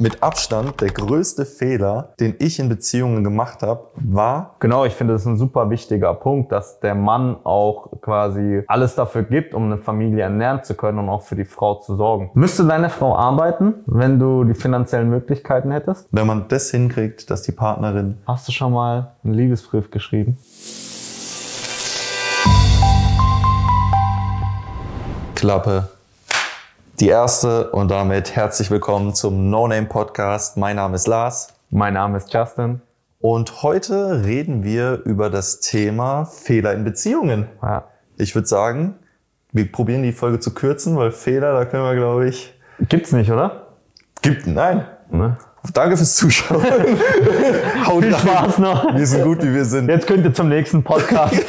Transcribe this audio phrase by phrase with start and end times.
[0.00, 4.56] mit Abstand der größte Fehler, den ich in Beziehungen gemacht habe, war.
[4.60, 8.94] Genau, ich finde, das ist ein super wichtiger Punkt, dass der Mann auch quasi alles
[8.94, 12.30] dafür gibt, um eine Familie ernähren zu können und auch für die Frau zu sorgen.
[12.34, 16.08] Müsste deine Frau arbeiten, wenn du die finanziellen Möglichkeiten hättest?
[16.10, 18.18] Wenn man das hinkriegt, dass die Partnerin.
[18.26, 20.36] Hast du schon mal einen Liebesbrief geschrieben?
[25.34, 25.95] Klappe.
[26.98, 30.56] Die erste und damit herzlich willkommen zum No Name Podcast.
[30.56, 31.48] Mein Name ist Lars.
[31.68, 32.80] Mein Name ist Justin.
[33.20, 37.48] Und heute reden wir über das Thema Fehler in Beziehungen.
[37.62, 37.84] Ja.
[38.16, 38.94] Ich würde sagen,
[39.52, 42.54] wir probieren die Folge zu kürzen, weil Fehler, da können wir, glaube ich.
[42.88, 43.66] Gibt's nicht, oder?
[44.22, 44.86] Gibt, nein.
[45.10, 45.36] Ne?
[45.74, 46.64] Danke fürs Zuschauen.
[47.86, 48.16] Haut Viel.
[48.16, 48.96] Spaß noch.
[48.96, 49.90] Wir sind gut, wie wir sind.
[49.90, 51.44] Jetzt könnt ihr zum nächsten Podcast.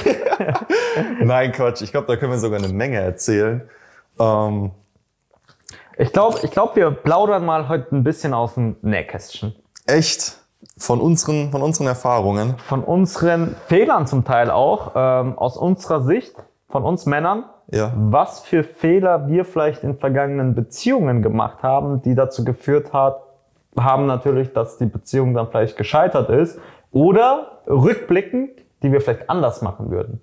[1.22, 1.84] Nein, Quatsch.
[1.84, 3.62] Ich glaube, da können wir sogar eine Menge erzählen.
[4.20, 4.72] Ähm,
[5.98, 9.56] Ich glaube, ich glaub, wir plaudern mal heute ein bisschen aus dem Nähkästchen.
[9.86, 10.38] echt
[10.78, 12.56] von unseren, von unseren Erfahrungen.
[12.60, 16.36] Von unseren Fehlern zum Teil auch, ähm, aus unserer Sicht,
[16.70, 17.94] von uns Männern, Ja.
[17.96, 23.22] was für Fehler wir vielleicht in vergangenen Beziehungen gemacht haben, die dazu geführt hat,
[23.80, 26.60] haben natürlich, dass die Beziehung dann vielleicht gescheitert ist.
[26.92, 28.50] Oder rückblickend,
[28.84, 30.22] die wir vielleicht anders machen würden.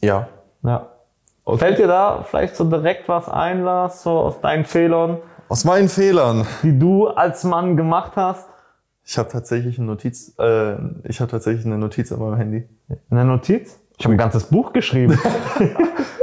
[0.00, 0.28] Ja.
[0.62, 0.86] Ja.
[1.56, 5.88] Fällt dir da vielleicht so direkt was ein, Lars, so aus deinen Fehlern, Aus meinen
[5.88, 6.46] Fehlern.
[6.62, 8.48] die du als Mann gemacht hast?
[9.06, 12.66] Ich habe tatsächlich eine Notiz, äh, ich habe tatsächlich eine Notiz an meinem Handy.
[13.10, 13.78] Eine Notiz?
[13.98, 15.18] Ich habe ein ganzes Buch geschrieben.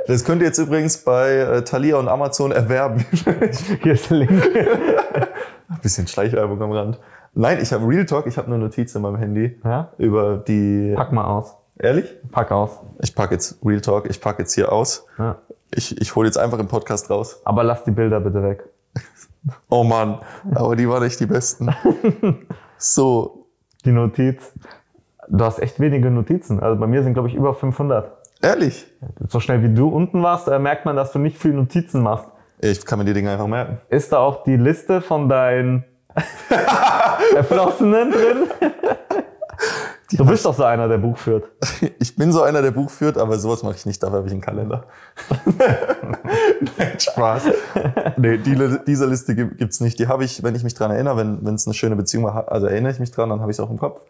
[0.07, 3.05] Das könnt ihr jetzt übrigens bei äh, Thalia und Amazon erwerben.
[3.83, 4.31] Hier ist der Link.
[5.69, 6.99] Ein bisschen Schleichwerbung am Rand.
[7.33, 9.89] Nein, ich habe Real Talk, ich habe eine Notiz in meinem Handy Ja?
[9.99, 10.93] über die.
[10.95, 11.55] Pack mal aus.
[11.81, 12.15] Ehrlich?
[12.31, 12.79] Pack aus.
[13.01, 15.07] Ich pack jetzt Real Talk, ich pack jetzt hier aus.
[15.17, 15.37] Ja.
[15.73, 17.41] Ich, ich hole jetzt einfach im Podcast raus.
[17.43, 18.63] Aber lass die Bilder bitte weg.
[19.69, 20.19] Oh Mann,
[20.53, 21.73] aber die waren echt die besten.
[22.77, 23.47] So,
[23.83, 24.53] Die Notiz.
[25.27, 26.59] Du hast echt wenige Notizen.
[26.59, 28.11] Also bei mir sind, glaube ich, über 500.
[28.43, 28.85] ehrlich?
[29.27, 32.27] So schnell wie du unten warst, äh, merkt man, dass du nicht viel Notizen machst.
[32.59, 33.79] Ich kann mir die Dinge einfach merken.
[33.89, 35.85] Ist da auch die Liste von deinen
[37.35, 38.37] Erflossenen drin?
[40.17, 41.45] Du bist doch so einer, der Buch führt.
[41.99, 44.33] Ich bin so einer, der Buch führt, aber sowas mache ich nicht, dafür habe ich
[44.33, 44.83] einen Kalender.
[45.57, 47.43] Nein, Spaß.
[48.17, 49.99] Nee, die, diese Liste gibt- gibt's nicht.
[49.99, 52.67] Die habe ich, wenn ich mich dran erinnere, wenn es eine schöne Beziehung war, also
[52.67, 54.01] erinnere ich mich dran, dann habe ich es auch im Kopf.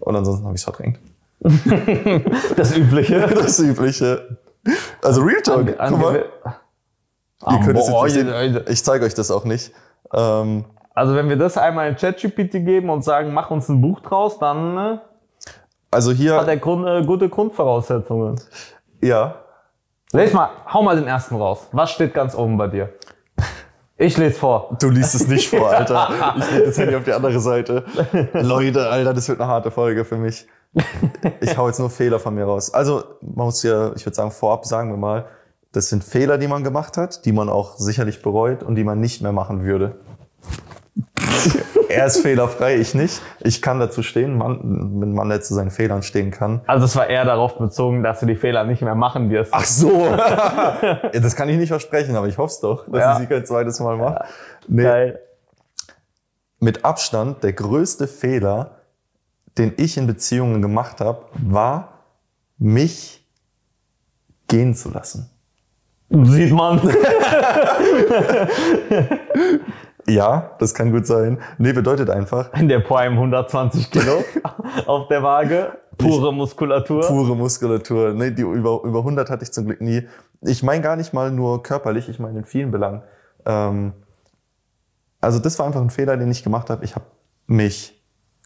[0.00, 0.98] Und ansonsten habe ich es verdrängt.
[2.56, 3.20] Das Übliche.
[3.34, 4.38] Das Übliche.
[5.02, 6.24] Also Real Talk, guck mal.
[7.48, 8.60] Ihr könnt es jetzt nicht je- sehen.
[8.68, 9.72] Ich zeige euch das auch nicht.
[10.12, 10.64] Ähm,
[10.94, 14.38] Also wenn wir das einmal in ChatGPT geben und sagen, mach uns ein Buch draus,
[14.38, 15.00] dann
[15.96, 18.40] also hat hier, er Grund, äh, gute Grundvoraussetzungen.
[19.02, 19.36] ja,
[20.12, 21.66] Lies mal, hau mal den ersten raus.
[21.72, 22.90] Was steht ganz oben bei dir?
[23.98, 24.76] Ich lese vor.
[24.80, 26.34] Du liest es nicht vor, Alter.
[26.38, 27.84] Ich leg das Handy auf die andere Seite.
[28.34, 30.46] Leute, Alter, das wird eine harte Folge für mich.
[31.40, 32.72] Ich hau jetzt nur Fehler von mir raus.
[32.72, 35.26] Also, man muss ja, ich würde sagen, vorab sagen wir mal,
[35.72, 39.00] das sind Fehler, die man gemacht hat, die man auch sicherlich bereut und die man
[39.00, 39.96] nicht mehr machen würde.
[41.88, 43.20] er ist fehlerfrei, ich nicht.
[43.40, 44.60] Ich kann dazu stehen, man,
[45.00, 46.60] wenn man zu seinen Fehlern stehen kann.
[46.66, 49.52] Also es war eher darauf bezogen, dass du die Fehler nicht mehr machen wirst.
[49.54, 50.04] Ach so.
[50.06, 53.12] ja, das kann ich nicht versprechen, aber ich hoffe es doch, dass Ja.
[53.14, 54.24] ich sie kein zweites Mal mache.
[54.68, 55.20] Nee, Geil.
[56.60, 58.76] mit Abstand der größte Fehler,
[59.58, 62.02] den ich in Beziehungen gemacht habe, war,
[62.58, 63.26] mich
[64.48, 65.30] gehen zu lassen.
[66.08, 66.80] Sieht man.
[70.08, 71.38] Ja, das kann gut sein.
[71.58, 74.24] Nee, bedeutet einfach In der Prime 120 Kilo
[74.86, 75.72] auf der Waage.
[75.98, 77.02] Pure Muskulatur.
[77.06, 78.12] pure Muskulatur.
[78.12, 80.06] Nee, die über, über 100 hatte ich zum Glück nie.
[80.42, 83.02] Ich meine gar nicht mal nur körperlich, ich meine in vielen Belangen.
[83.46, 83.94] Ähm,
[85.20, 86.84] also das war einfach ein Fehler, den ich gemacht habe.
[86.84, 87.06] Ich habe
[87.46, 88.00] mich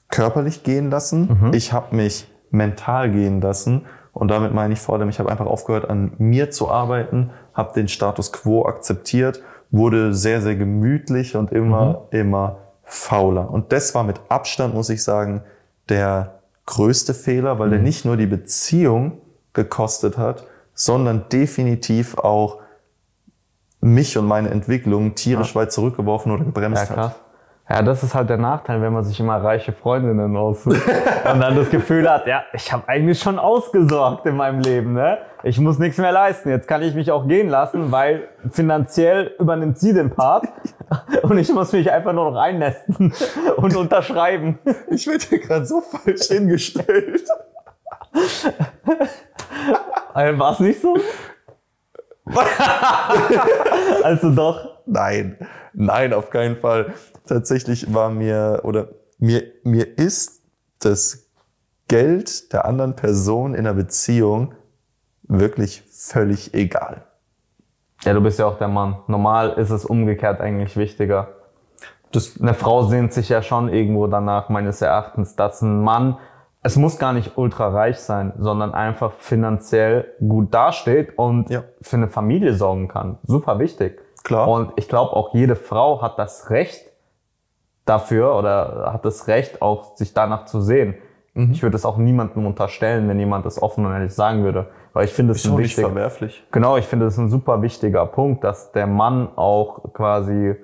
[0.08, 1.50] körperlich gehen lassen.
[1.52, 3.86] Ich habe mich mental gehen lassen.
[4.12, 7.72] Und damit meine ich vor allem, ich habe einfach aufgehört, an mir zu arbeiten, habe
[7.74, 13.50] den Status quo akzeptiert, wurde sehr, sehr gemütlich und immer, immer fauler.
[13.50, 15.42] Und das war mit Abstand, muss ich sagen,
[15.88, 19.18] der größte Fehler, weil der nicht nur die Beziehung
[19.52, 22.58] gekostet hat, sondern definitiv auch
[23.80, 26.96] mich und meine Entwicklung tierisch weit zurückgeworfen oder Ja, gebremst krass.
[26.96, 27.20] hat.
[27.70, 30.82] Ja, das ist halt der Nachteil, wenn man sich immer reiche Freundinnen aussucht
[31.32, 35.18] und dann das Gefühl hat, ja, ich habe eigentlich schon ausgesorgt in meinem Leben, ne?
[35.44, 36.50] Ich muss nichts mehr leisten.
[36.50, 40.48] Jetzt kann ich mich auch gehen lassen, weil finanziell übernimmt sie den Part
[41.22, 43.14] und ich muss mich einfach nur noch einnästen
[43.56, 44.58] und unterschreiben.
[44.90, 47.22] Ich werde hier gerade so falsch hingestellt.
[50.12, 50.96] Also, War es nicht so?
[54.02, 55.36] also doch, Nein,
[55.80, 56.94] nein, auf keinen Fall.
[57.26, 58.88] Tatsächlich war mir oder
[59.18, 60.42] mir, mir ist
[60.80, 61.26] das
[61.88, 64.54] Geld der anderen Person in der Beziehung
[65.24, 67.04] wirklich völlig egal.
[68.02, 68.96] Ja, du bist ja auch der Mann.
[69.08, 71.28] Normal ist es umgekehrt eigentlich wichtiger.
[72.12, 76.16] Das, eine Frau sehnt sich ja schon irgendwo danach, meines Erachtens, dass ein Mann,
[76.62, 81.62] es muss gar nicht ultra reich sein, sondern einfach finanziell gut dasteht und Ja.
[81.82, 83.18] für eine Familie sorgen kann.
[83.24, 84.00] Super wichtig.
[84.24, 84.48] Klar.
[84.48, 86.84] Und ich glaube, auch jede Frau hat das Recht
[87.86, 90.94] dafür oder hat das Recht, auch sich danach zu sehen.
[91.34, 91.52] Mhm.
[91.52, 94.68] Ich würde es auch niemandem unterstellen, wenn jemand das offen und ehrlich sagen würde.
[94.92, 96.44] Weil ich finde es ein wichtig, verwerflich.
[96.50, 100.56] Genau, ich finde, ist ein super wichtiger Punkt, dass der Mann auch quasi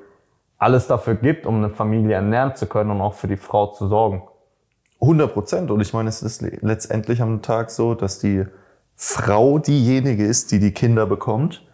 [0.59, 3.87] alles dafür gibt, um eine Familie ernähren zu können und auch für die Frau zu
[3.89, 4.23] sorgen.
[5.01, 5.71] 100 Prozent.
[5.71, 8.45] Und ich meine, es ist le- letztendlich am Tag so, dass die
[8.99, 11.67] Frau diejenige ist, die die Kinder bekommt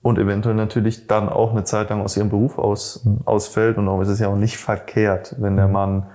[0.00, 3.78] und eventuell natürlich dann auch eine Zeit lang aus ihrem Beruf aus, ausfällt.
[3.78, 6.06] Und auch, es ist ja auch nicht verkehrt, wenn der Mann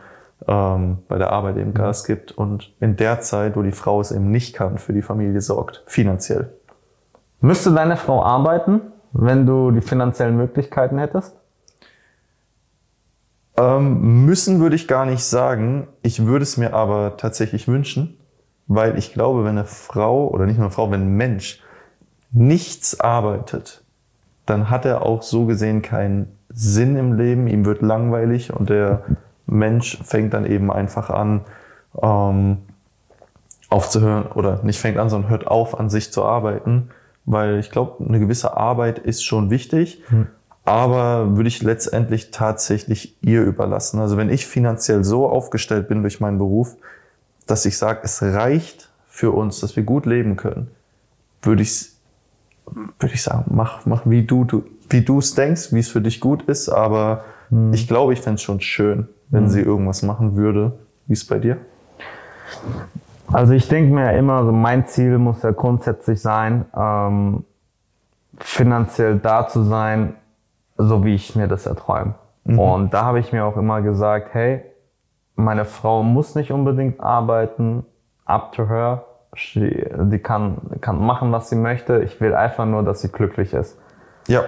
[0.48, 4.14] ähm, bei der Arbeit eben Gas gibt und in der Zeit, wo die Frau es
[4.14, 6.54] eben nicht kann, für die Familie sorgt, finanziell.
[7.42, 8.80] Müsste deine Frau arbeiten,
[9.12, 11.36] wenn du die finanziellen Möglichkeiten hättest?
[13.58, 15.90] Ähm, müssen würde ich gar nicht sagen.
[16.02, 18.18] Ich würde es mir aber tatsächlich wünschen,
[18.68, 21.62] weil ich glaube, wenn eine Frau oder nicht nur eine Frau, wenn ein Mensch
[22.32, 23.84] nichts arbeitet,
[24.46, 27.48] dann hat er auch so gesehen keinen Sinn im Leben.
[27.48, 29.04] Ihm wird langweilig und der
[29.46, 31.42] Mensch fängt dann eben einfach an,
[32.02, 32.58] ähm,
[33.70, 36.90] aufzuhören oder nicht fängt an, sondern hört auf, an sich zu arbeiten,
[37.26, 40.04] weil ich glaube, eine gewisse Arbeit ist schon wichtig,
[40.66, 44.00] aber würde ich letztendlich tatsächlich ihr überlassen.
[44.00, 46.78] Also wenn ich finanziell so aufgestellt bin durch meinen Beruf,
[47.46, 50.72] dass ich sage, es reicht für uns, dass wir gut leben können,
[51.42, 51.94] würde ich
[53.00, 56.02] würde ich sagen, mach, mach wie du, du wie du es denkst, wie es für
[56.02, 57.26] dich gut ist, aber
[57.72, 60.74] ich glaube, ich fände es schon schön, wenn sie irgendwas machen würde.
[61.08, 61.58] Wie ist es bei dir?
[63.32, 67.44] Also ich denke mir immer, so mein Ziel muss ja grundsätzlich sein, ähm,
[68.38, 70.16] finanziell da zu sein,
[70.78, 72.16] so wie ich mir das erträume.
[72.46, 74.64] Und da habe ich mir auch immer gesagt, hey,
[75.36, 77.86] meine Frau muss nicht unbedingt arbeiten,
[78.26, 79.06] up to her.
[79.36, 82.04] She, die kann, kann machen, was sie möchte.
[82.04, 83.80] Ich will einfach nur, dass sie glücklich ist.
[84.28, 84.44] Ja,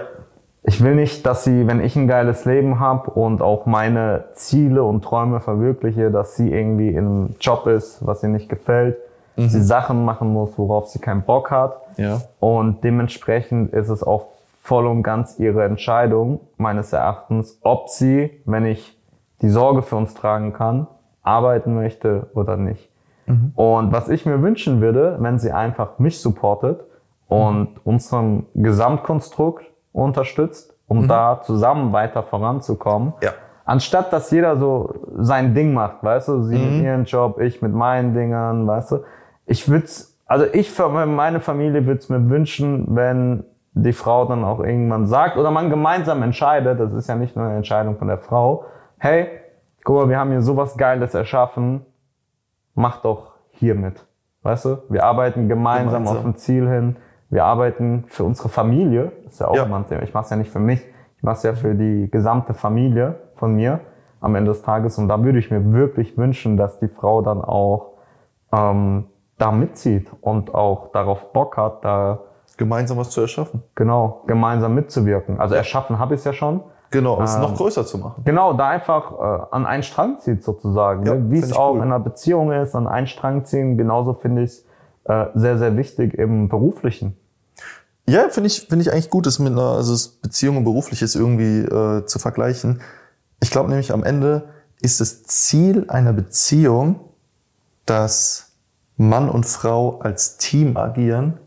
[0.62, 4.82] Ich will nicht, dass sie, wenn ich ein geiles Leben habe und auch meine Ziele
[4.84, 8.96] und Träume verwirkliche, dass sie irgendwie in einem Job ist, was ihr nicht gefällt,
[9.36, 11.76] sie Sachen machen muss, worauf sie keinen Bock hat.
[11.98, 14.26] ja, Und dementsprechend ist es auch
[14.62, 18.95] voll und ganz ihre Entscheidung, meines Erachtens, ob sie, wenn ich
[19.42, 20.86] die Sorge für uns tragen kann,
[21.22, 22.90] arbeiten möchte oder nicht.
[23.56, 26.84] Und was ich mir wünschen würde, wenn sie einfach mich supportet
[27.28, 33.30] und unseren Gesamtkonstrukt unterstützt, um da zusammen weiter voranzukommen, ja.
[33.66, 37.74] Anstatt dass jeder so sein Ding macht, weißt du, sie mit ihren Job, ich mit
[37.74, 38.98] meinen Dingern, weißt du.
[39.44, 39.88] Ich würde
[40.26, 43.44] also ich für meine Familie würde es mir wünschen, wenn
[43.74, 47.44] die Frau dann auch irgendwann sagt oder man gemeinsam entscheidet, das ist ja nicht nur
[47.44, 48.64] eine Entscheidung von der Frau,
[48.98, 49.28] hey,
[49.84, 51.84] guck mal, wir haben hier sowas Geiles erschaffen,
[52.74, 54.04] mach doch hier mit.
[54.42, 56.16] Weißt du, wir arbeiten gemeinsam, Gemeinsam.
[56.18, 56.96] auf ein Ziel hin,
[57.30, 59.64] wir arbeiten für unsere Familie, ist ja auch Ja.
[59.64, 60.02] immer ein Thema.
[60.02, 60.84] Ich mache es ja nicht für mich,
[61.16, 63.80] ich mache es ja für die gesamte Familie von mir
[64.20, 64.98] am Ende des Tages.
[64.98, 67.94] Und da würde ich mir wirklich wünschen, dass die Frau dann auch
[68.52, 69.06] ähm,
[69.38, 72.20] da mitzieht und auch darauf Bock hat, da
[72.58, 73.62] Gemeinsam was zu erschaffen.
[73.74, 75.38] genau gemeinsam mitzuwirken.
[75.40, 76.62] Also erschaffen habe ich es ja schon.
[76.90, 78.22] Genau, es Ähm, noch größer zu machen.
[78.24, 81.04] Genau, da einfach äh, an einen Strang zieht sozusagen.
[81.04, 81.30] Ja, ne?
[81.30, 81.78] Wie es auch cool.
[81.78, 84.64] in einer Beziehung ist, an einen Strang ziehen, genauso finde ich es
[85.04, 87.16] äh, sehr, sehr wichtig im Beruflichen.
[88.08, 91.16] Ja, finde ich, finde ich eigentlich gut, das mit einer, also das Beziehung und berufliches
[91.16, 92.80] irgendwie äh, zu vergleichen.
[93.40, 94.48] Ich glaube nämlich am Ende
[94.80, 97.00] ist das Ziel einer Beziehung,
[97.84, 98.52] dass
[98.96, 101.38] Mann und Frau als Team agieren,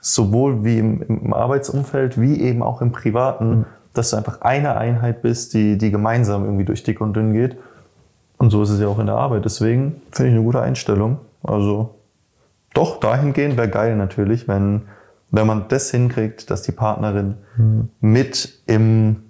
[0.00, 5.22] sowohl wie im, im Arbeitsumfeld wie eben auch im Privaten, dass du einfach eine Einheit
[5.22, 7.56] bist, die, die gemeinsam irgendwie durch dick und dünn geht.
[8.36, 9.44] Und so ist es ja auch in der Arbeit.
[9.44, 11.18] Deswegen finde ich eine gute Einstellung.
[11.42, 11.94] Also
[12.74, 14.82] doch, dahingehend wäre geil natürlich, wenn,
[15.30, 17.36] wenn man das hinkriegt, dass die Partnerin
[18.00, 19.22] mit im,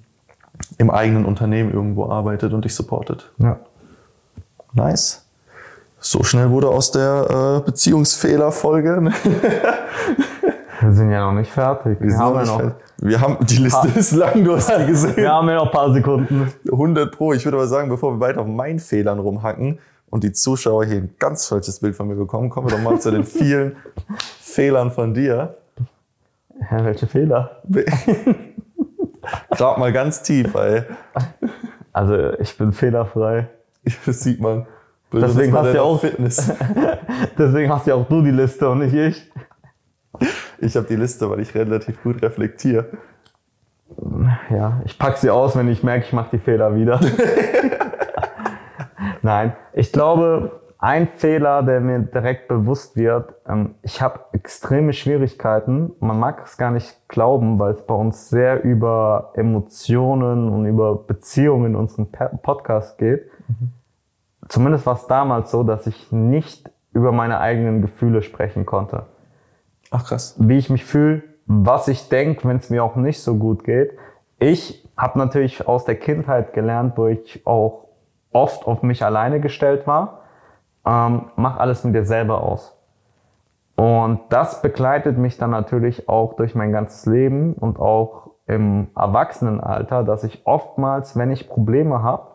[0.78, 3.30] im eigenen Unternehmen irgendwo arbeitet und dich supportet.
[3.38, 3.60] Ja.
[4.72, 5.26] Nice.
[6.00, 9.12] So schnell wurde aus der äh, Beziehungsfehlerfolge.
[10.84, 12.00] Wir sind ja noch nicht fertig.
[12.00, 12.76] Wir, sind haben, ja noch, fertig.
[12.98, 15.16] wir haben die Liste ist lang, du hast die gesehen.
[15.16, 16.52] wir haben ja noch ein paar Sekunden.
[16.70, 17.32] 100 Pro.
[17.32, 19.78] Ich würde aber sagen, bevor wir weiter auf meinen Fehlern rumhacken
[20.10, 23.00] und die Zuschauer hier ein ganz falsches Bild von mir bekommen, kommen wir doch mal
[23.00, 23.76] zu den vielen
[24.40, 25.56] Fehlern von dir.
[26.70, 27.62] Ja, welche Fehler?
[29.50, 30.82] Grab mal ganz tief, ey.
[31.92, 33.48] Also ich bin fehlerfrei.
[34.06, 34.66] Das sieht man.
[35.12, 36.50] Deswegen hast ja auch- Fitness.
[37.38, 39.30] Deswegen hast ja auch du die Liste und nicht ich.
[40.64, 42.86] Ich habe die Liste, weil ich relativ gut reflektiere.
[44.48, 46.98] Ja, ich pack sie aus, wenn ich merke, ich mache die Fehler wieder.
[49.22, 55.92] Nein, ich glaube, ein Fehler, der mir direkt bewusst wird, ähm, ich habe extreme Schwierigkeiten.
[56.00, 60.96] Man mag es gar nicht glauben, weil es bei uns sehr über Emotionen und über
[60.96, 62.08] Beziehungen in unserem
[62.42, 63.30] Podcast geht.
[64.48, 69.04] Zumindest war es damals so, dass ich nicht über meine eigenen Gefühle sprechen konnte
[69.94, 70.34] Ach krass.
[70.40, 73.92] wie ich mich fühle, was ich denke, wenn es mir auch nicht so gut geht.
[74.40, 77.84] Ich habe natürlich aus der Kindheit gelernt, wo ich auch
[78.32, 80.22] oft auf mich alleine gestellt war,
[80.84, 82.76] ähm, mach alles mit dir selber aus.
[83.76, 90.02] Und das begleitet mich dann natürlich auch durch mein ganzes Leben und auch im Erwachsenenalter,
[90.02, 92.32] dass ich oftmals, wenn ich Probleme habe,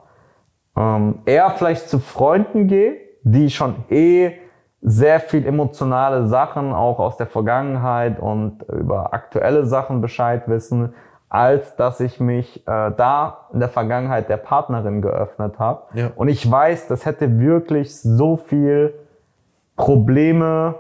[0.78, 4.32] ähm, eher vielleicht zu Freunden gehe, die schon eh
[4.82, 10.94] sehr viel emotionale Sachen auch aus der Vergangenheit und über aktuelle Sachen Bescheid wissen,
[11.28, 15.84] als dass ich mich äh, da in der Vergangenheit der Partnerin geöffnet habe.
[15.94, 16.12] Ja.
[16.16, 18.94] Und ich weiß, das hätte wirklich so viel
[19.76, 20.76] Probleme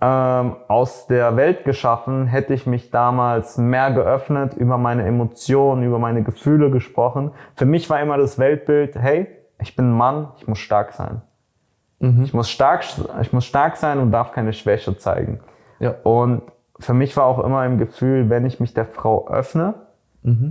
[0.00, 5.98] ähm, aus der Welt geschaffen, hätte ich mich damals mehr geöffnet, über meine Emotionen, über
[5.98, 7.32] meine Gefühle gesprochen.
[7.56, 9.26] Für mich war immer das Weltbild, hey,
[9.60, 11.20] ich bin ein Mann, ich muss stark sein.
[12.00, 12.84] Ich, muss stark,
[13.20, 15.40] ich muss stark sein und darf keine Schwäche zeigen.
[15.80, 15.94] Ja.
[16.04, 16.42] Und
[16.78, 19.74] für mich war auch immer im Gefühl, wenn ich mich der Frau öffne,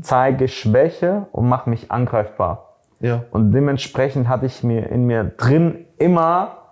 [0.01, 2.75] zeige Schwäche und mache mich angreifbar.
[2.99, 3.23] Ja.
[3.31, 6.66] Und dementsprechend hatte ich mir in mir drin immer,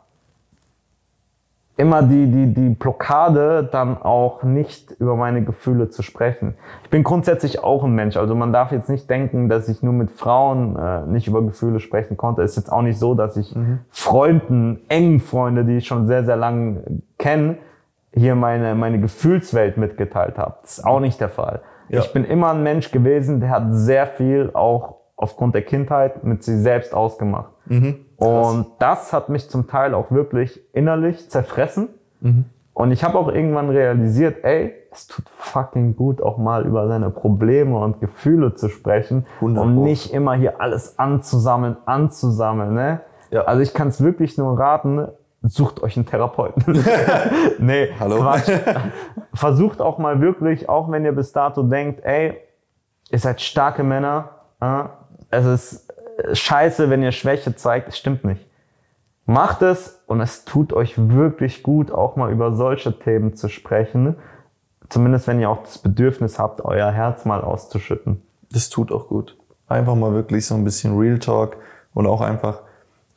[1.78, 6.56] immer die, die, die Blockade, dann auch nicht über meine Gefühle zu sprechen.
[6.84, 8.16] Ich bin grundsätzlich auch ein Mensch.
[8.16, 11.80] Also man darf jetzt nicht denken, dass ich nur mit Frauen äh, nicht über Gefühle
[11.80, 12.44] sprechen konnte.
[12.44, 13.54] Ist jetzt auch nicht so, dass ich
[13.90, 16.84] Freunden, engen Freunde, die ich schon sehr, sehr lange
[17.18, 17.58] kenne,
[18.14, 20.56] hier meine, meine Gefühlswelt mitgeteilt habe.
[20.62, 21.62] Das ist auch nicht der Fall.
[21.90, 22.00] Ja.
[22.00, 26.44] Ich bin immer ein Mensch gewesen, der hat sehr viel auch aufgrund der Kindheit mit
[26.44, 27.52] sich selbst ausgemacht.
[28.18, 31.90] Und das hat mich zum Teil auch wirklich innerlich zerfressen.
[32.74, 37.10] Und ich habe auch irgendwann realisiert, ey, es tut fucking gut, auch mal über seine
[37.10, 39.84] Probleme und Gefühle zu sprechen 100 und Pro.
[39.84, 42.74] nicht immer hier alles anzusammeln, anzusammeln.
[42.74, 43.02] Ne?
[43.32, 43.44] Ja.
[43.44, 45.08] Also ich kann es wirklich nur raten,
[45.42, 46.64] sucht euch einen Therapeuten.
[47.60, 48.18] nee, Hallo?
[48.18, 48.52] Quatsch.
[49.34, 52.38] Versucht auch mal wirklich, auch wenn ihr bis dato denkt, ey,
[53.10, 54.30] ihr seid starke Männer,
[54.60, 54.84] äh,
[55.30, 55.94] es ist
[56.34, 58.46] scheiße, wenn ihr Schwäche zeigt, es stimmt nicht.
[59.26, 64.16] Macht es und es tut euch wirklich gut, auch mal über solche Themen zu sprechen.
[64.90, 68.22] Zumindest wenn ihr auch das Bedürfnis habt, euer Herz mal auszuschütten.
[68.52, 69.36] Das tut auch gut.
[69.68, 71.58] Einfach mal wirklich so ein bisschen Real Talk
[71.96, 72.62] und auch einfach,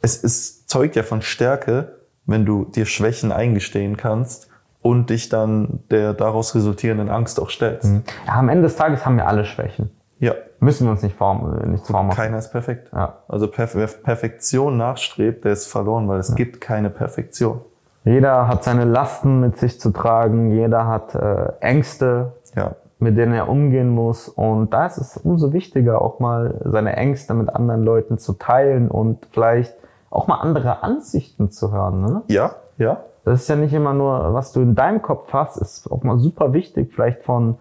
[0.01, 4.49] es, es zeugt ja von Stärke, wenn du dir Schwächen eingestehen kannst
[4.81, 7.91] und dich dann der daraus resultierenden Angst auch stellst.
[8.27, 9.91] Ja, am Ende des Tages haben wir alle Schwächen.
[10.21, 12.17] Ja, Müssen wir uns nicht vorm, äh, nichts vormachen.
[12.17, 12.91] keiner ist perfekt.
[12.93, 13.19] Ja.
[13.29, 17.61] Also Perf wer Perfektion nachstrebt, der ist verloren, weil es gibt keine Perfektion.
[18.05, 23.35] Jeder hat seine Lasten mit sich zu tragen, jeder hat äh, Ängste, Ja, mit denen
[23.35, 24.29] er umgehen muss.
[24.29, 28.91] Und da ist es umso wichtiger, auch mal seine Ängste mit anderen Leuten zu teilen
[28.91, 29.75] und vielleicht
[30.11, 32.01] auch mal andere Ansichten zu hören.
[32.01, 32.23] Ne?
[32.29, 33.01] ja, ja.
[33.25, 36.19] Das ist ja nicht immer nur, was du in deinem Kopf hast, ist auch mal
[36.19, 37.59] super wichtig, vielleicht von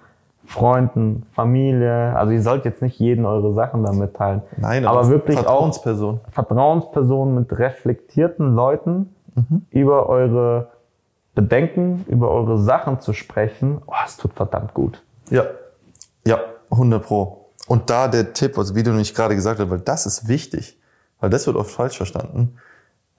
[0.48, 2.16] Freunden, Familie.
[2.16, 4.42] Also ihr sollt jetzt nicht jeden eure Sachen da mitteilen.
[4.56, 6.22] Nein, aber wirklich auch Vertrauensperson.
[6.32, 9.14] Vertrauenspersonen mit reflektierten Leuten
[9.70, 10.70] über eure
[11.36, 13.82] Bedenken, über eure Sachen zu sprechen.
[13.86, 15.04] Oh, es tut verdammt gut.
[15.30, 15.44] Ja,
[16.26, 16.40] ja,
[16.72, 17.50] 100 pro.
[17.68, 20.80] Und da der Tipp, also wie du nicht gerade gesagt hast, weil das ist wichtig,
[21.20, 22.56] weil das wird oft falsch verstanden.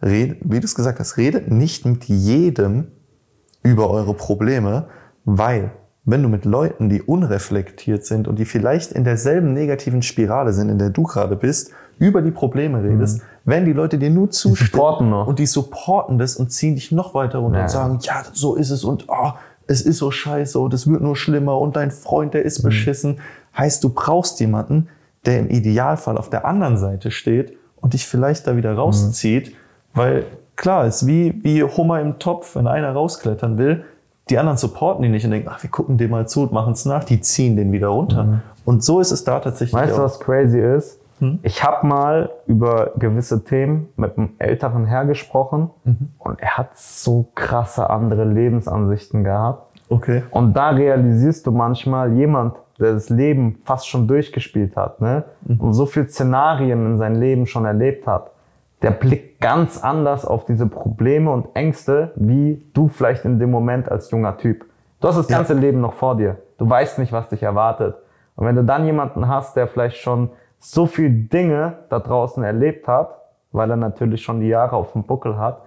[0.01, 2.91] Red, wie du es gesagt hast, redet nicht mit jedem
[3.63, 4.87] über eure Probleme,
[5.25, 5.73] weil
[6.11, 10.69] wenn du mit Leuten, die unreflektiert sind und die vielleicht in derselben negativen Spirale sind,
[10.71, 15.13] in der du gerade bist, über die Probleme redest, werden die Leute dir nur zustimmen
[15.27, 17.65] und die supporten das und ziehen dich noch weiter runter Ja.
[17.65, 19.33] und sagen, ja, so ist es und oh,
[19.67, 22.47] es ist so scheiße und es wird nur schlimmer und dein Freund, der Mhm.
[22.47, 23.19] ist beschissen.
[23.57, 24.89] Heißt, du brauchst jemanden,
[25.27, 29.55] der im Idealfall auf der anderen Seite steht und dich vielleicht da wieder rauszieht,
[29.95, 30.25] weil
[30.57, 33.85] klar ist, wie, wie Hummer im Topf, wenn einer rausklettern will,
[34.31, 36.73] die anderen supporten ihn nicht und denken, ach, wir gucken dem mal zu und machen
[36.73, 38.43] es nach, die ziehen den wieder runter.
[38.65, 39.87] Und so ist es da tatsächlich Mhm.
[39.87, 41.01] Weißt du, was crazy ist?
[41.43, 45.71] Ich habe mal über gewisse Themen mit einem älteren Herr gesprochen
[46.19, 49.81] und er hat so krasse andere Lebensansichten gehabt.
[49.89, 50.23] Okay.
[50.31, 55.25] Und da realisierst du manchmal, jemand, der das Leben fast schon durchgespielt hat, ne?
[55.59, 58.31] Und so viel Szenarien in seinem Leben schon erlebt hat,
[58.83, 63.91] der blickt ganz anders auf diese Probleme und Ängste, wie du vielleicht in dem Moment
[63.91, 64.65] als junger Typ.
[65.01, 66.37] Du hast das ganze Leben noch vor dir.
[66.59, 67.97] Du weißt nicht, was dich erwartet.
[68.37, 72.89] Und wenn du dann jemanden hast, der vielleicht schon so viel Dinge da draußen erlebt
[72.89, 73.11] hat,
[73.53, 75.63] weil er natürlich schon die Jahre auf dem Buckel hat,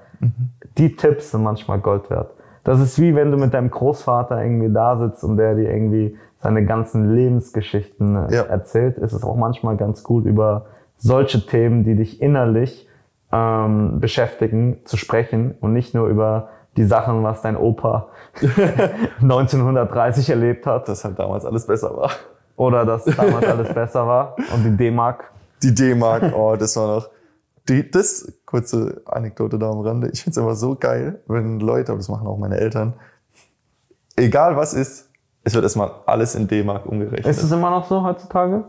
[0.77, 2.31] die Tipps sind manchmal Gold wert.
[2.63, 6.15] Das ist wie wenn du mit deinem Großvater irgendwie da sitzt und der dir irgendwie
[6.39, 8.41] seine ganzen Lebensgeschichten äh, Ja.
[8.43, 8.97] erzählt.
[8.97, 10.65] Ist es auch manchmal ganz gut über
[10.97, 12.87] solche Themen, die dich innerlich
[13.31, 18.07] ähm, beschäftigen, zu sprechen und nicht nur über die Sachen, was dein Opa
[19.21, 22.11] 1930 erlebt hat Dass halt damals alles besser war.
[22.55, 25.31] oder dass damals alles besser war und die D-Mark.
[25.63, 27.09] Die D-Mark, oh, das war noch.
[27.69, 30.09] Die, das, kurze Anekdote da am Rande.
[30.11, 32.93] Ich find's immer so geil, wenn Leute, aber das machen auch meine Eltern,
[34.15, 35.09] egal was ist,
[35.43, 37.25] es wird erstmal alles in D-Mark umgerechnet.
[37.25, 38.63] Ist es immer noch so heutzutage?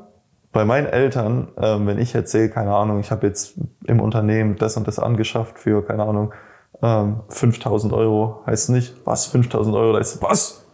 [0.53, 3.55] Bei meinen Eltern, ähm, wenn ich erzähle, keine Ahnung, ich habe jetzt
[3.85, 6.33] im Unternehmen das und das angeschafft für, keine Ahnung,
[6.83, 10.65] ähm, 5000 Euro, heißt nicht, was, 5000 Euro, da ist, was?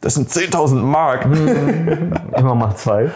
[0.00, 1.24] Das sind 10.000 Mark.
[2.36, 3.10] Immer mal zwei.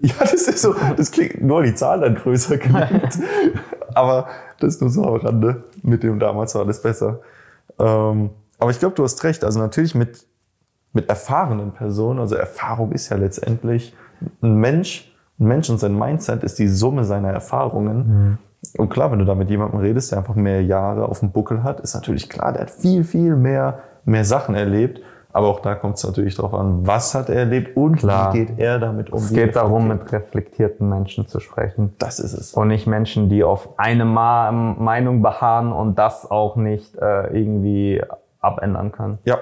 [0.00, 3.20] Ja, das ist so, das klingt nur die Zahl dann größer klingt.
[3.94, 4.28] aber
[4.60, 5.64] das ist nur so am Rande.
[5.82, 7.20] Mit dem damals war alles besser.
[7.78, 9.44] Ähm, aber ich glaube, du hast recht.
[9.44, 10.26] Also natürlich mit,
[10.92, 13.94] mit erfahrenen Personen, also Erfahrung ist ja letztendlich
[14.42, 18.38] ein Mensch, ein Mensch und sein Mindset ist die Summe seiner Erfahrungen.
[18.78, 21.62] Und klar, wenn du da mit jemandem redest, der einfach mehr Jahre auf dem Buckel
[21.62, 25.00] hat, ist natürlich klar, der hat viel, viel mehr, mehr Sachen erlebt.
[25.32, 28.32] Aber auch da kommt es natürlich darauf an, was hat er erlebt und Klar.
[28.32, 29.18] wie geht er damit um.
[29.18, 31.92] Es geht darum, mit reflektierten Menschen zu sprechen.
[31.98, 32.54] Das ist es.
[32.54, 38.00] Und nicht Menschen, die auf eine Ma Meinung beharren und das auch nicht äh, irgendwie
[38.38, 39.18] abändern können.
[39.24, 39.38] Ja,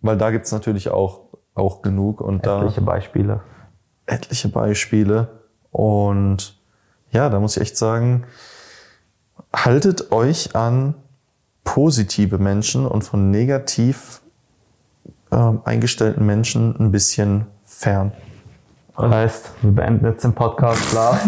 [0.00, 1.22] weil da gibt's natürlich auch,
[1.56, 3.40] auch genug und da Etliche Beispiele.
[4.06, 5.28] Etliche Beispiele.
[5.70, 6.58] Und
[7.10, 8.24] ja, da muss ich echt sagen,
[9.54, 10.94] haltet euch an
[11.64, 14.20] positive Menschen und von negativ
[15.32, 18.12] ähm, eingestellten Menschen ein bisschen fern.
[18.96, 21.20] Das heißt, wir beenden jetzt den Podcast, klar.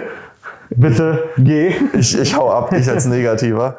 [0.70, 1.74] Bitte geh.
[1.92, 3.76] Ich, ich hau ab, ich als Negativer.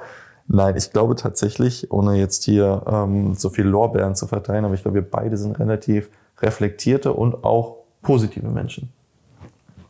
[0.48, 4.84] Nein, ich glaube tatsächlich, ohne jetzt hier ähm, so viel Lorbeeren zu verteilen, aber ich
[4.84, 6.10] glaube, wir beide sind relativ
[6.42, 8.92] reflektierte und auch positive Menschen.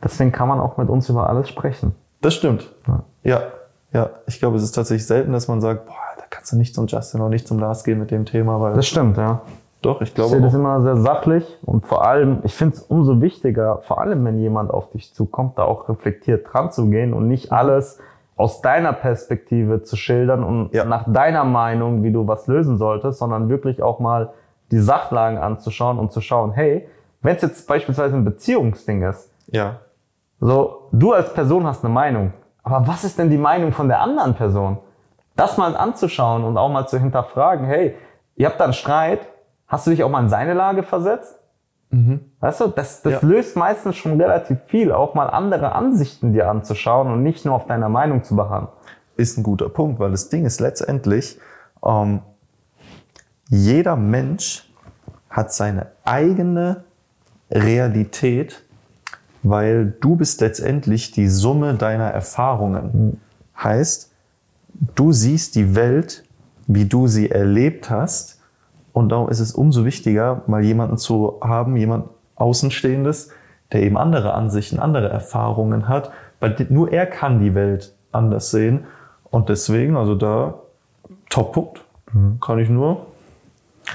[0.02, 1.94] Deswegen kann man auch mit uns über alles sprechen.
[2.20, 2.70] Das stimmt.
[2.86, 3.02] Ja.
[3.22, 3.40] Ja,
[3.92, 4.10] ja.
[4.26, 6.86] Ich glaube, es ist tatsächlich selten, dass man sagt, boah, da kannst du nicht zum
[6.86, 9.40] Justin oder nicht zum Lars gehen mit dem Thema, weil Das stimmt, ja.
[9.82, 12.82] doch, ich Ich glaube sehe das immer sehr sachlich und vor allem, ich finde es
[12.82, 17.12] umso wichtiger, vor allem wenn jemand auf dich zukommt, da auch reflektiert dran zu gehen
[17.14, 17.98] und nicht alles
[18.36, 20.84] aus deiner Perspektive zu schildern und Ja.
[20.84, 24.30] nach deiner Meinung, wie du was lösen solltest, sondern wirklich auch mal
[24.70, 26.88] die Sachlagen anzuschauen und zu schauen, hey,
[27.24, 29.80] wenn es jetzt beispielsweise ein Beziehungsding ist, ja,
[30.40, 32.32] so, du als Person hast eine Meinung.
[32.62, 34.78] Aber was ist denn die Meinung von der anderen Person?
[35.36, 37.94] Das mal anzuschauen und auch mal zu hinterfragen, hey,
[38.36, 39.20] ihr habt da einen Streit,
[39.66, 41.38] hast du dich auch mal in seine Lage versetzt?
[42.40, 43.28] Weißt du, das, das Ja.
[43.28, 47.66] löst meistens schon relativ viel, auch mal andere Ansichten dir anzuschauen und nicht nur auf
[47.66, 48.68] deiner Meinung zu beharren.
[49.16, 51.38] ist ein guter Punkt, weil das Ding ist letztendlich,
[51.86, 52.20] ähm,
[53.48, 54.68] jeder Mensch
[55.30, 56.82] hat seine eigene
[57.54, 58.62] Realität,
[59.42, 63.20] weil du bist letztendlich die Summe deiner Erfahrungen.
[63.62, 64.10] Heißt,
[64.94, 66.24] du siehst die Welt,
[66.66, 68.40] wie du sie erlebt hast.
[68.92, 73.30] Und darum ist es umso wichtiger, mal jemanden zu haben, jemand Außenstehendes,
[73.72, 78.84] der eben andere Ansichten, andere Erfahrungen hat, weil nur er kann die Welt anders sehen.
[79.30, 80.54] Und deswegen, also da,
[81.28, 81.84] Top-Punkt,
[82.40, 83.06] kann ich nur.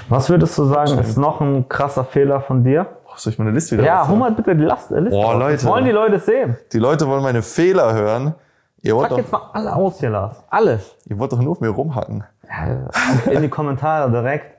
[0.08, 2.86] Was würdest du sagen, ist noch ein krasser Fehler von dir?
[3.20, 5.10] Soll ich meine Liste wieder Ja, hol mal bitte die Last- Liste.
[5.10, 5.34] Boah.
[5.38, 5.56] Leute.
[5.56, 6.56] Das wollen die Leute sehen.
[6.72, 8.34] Die Leute wollen meine Fehler hören.
[8.82, 10.42] Ihr wollt, Pack doch, jetzt mal alle aus hier, Lars.
[10.48, 10.96] Alles.
[11.04, 12.24] ihr wollt doch nur auf mir rumhacken.
[12.48, 12.88] Ja,
[13.30, 14.56] in die Kommentare direkt.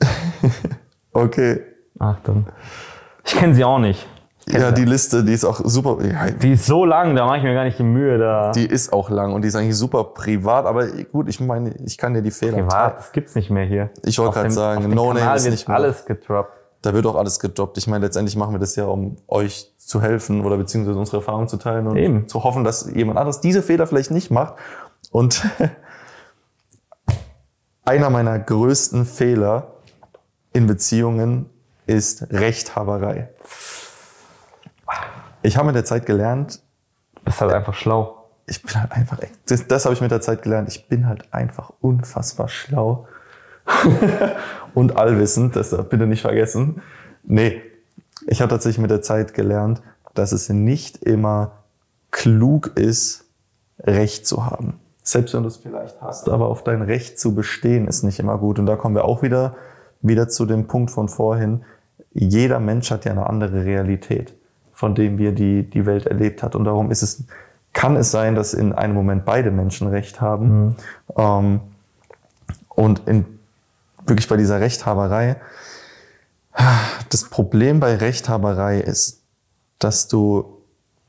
[1.12, 1.60] Okay.
[1.98, 2.46] Achtung.
[3.24, 4.08] Ich kenne sie auch nicht.
[4.48, 5.98] Ja, die Liste, die ist auch super.
[6.04, 8.50] Ja, Die ist so lang, da mache ich mir gar nicht die Mühe da.
[8.50, 11.96] die ist auch lang und die ist eigentlich super privat, aber gut, ich meine, ich
[11.96, 13.90] kann dir die Fehler Privat, das gibt's nicht mehr hier.
[14.04, 15.76] Ich wollte gerade sagen, auf dem No Name Kanal ist wird nicht mehr.
[15.76, 16.52] alles gedroppt.
[16.82, 17.78] Da wird auch alles gedroppt.
[17.78, 21.46] Ich meine, letztendlich machen wir das ja, um euch zu helfen oder beziehungsweise unsere Erfahrungen
[21.46, 22.26] zu teilen und Eben.
[22.26, 24.54] zu hoffen, dass jemand anderes diese Fehler vielleicht nicht macht.
[25.12, 25.46] Und
[27.84, 29.74] einer meiner größten Fehler
[30.52, 31.46] in Beziehungen
[31.86, 33.30] ist Rechthaberei.
[35.42, 36.62] Ich habe mit der Zeit gelernt,
[37.16, 38.24] Du bist halt einfach schlau.
[38.46, 41.06] ich bin halt einfach, echt- das, das habe ich mit der Zeit gelernt, ich bin
[41.06, 43.06] halt einfach unfassbar schlau.
[44.74, 46.82] und allwissend, das bitte nicht vergessen.
[47.22, 47.62] Nee,
[48.26, 49.82] ich habe tatsächlich mit der Zeit gelernt,
[50.14, 51.52] dass es nicht immer
[52.10, 53.24] klug ist,
[53.78, 54.78] Recht zu haben.
[55.02, 58.38] Selbst wenn du es vielleicht hast, aber auf dein Recht zu bestehen ist nicht immer
[58.38, 58.58] gut.
[58.58, 59.56] Und da kommen wir auch wieder,
[60.00, 61.64] wieder zu dem Punkt von vorhin.
[62.12, 64.34] Jeder Mensch hat ja eine andere Realität,
[64.82, 66.56] von dem wir die, die Welt erlebt hat.
[66.56, 67.22] Und darum ist es,
[67.72, 70.46] kann es sein, dass in einem Moment beide Menschen Recht haben.
[70.48, 70.76] Mhm.
[71.16, 71.60] Ähm,
[72.68, 73.24] und in,
[74.04, 75.36] wirklich bei dieser Rechthaberei,
[77.10, 79.22] das Problem bei Rechthaberei ist,
[79.78, 80.58] dass du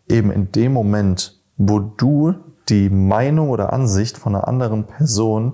[0.08, 2.36] eben in dem Moment, wo du
[2.70, 5.54] die Meinung oder Ansicht von einer anderen Person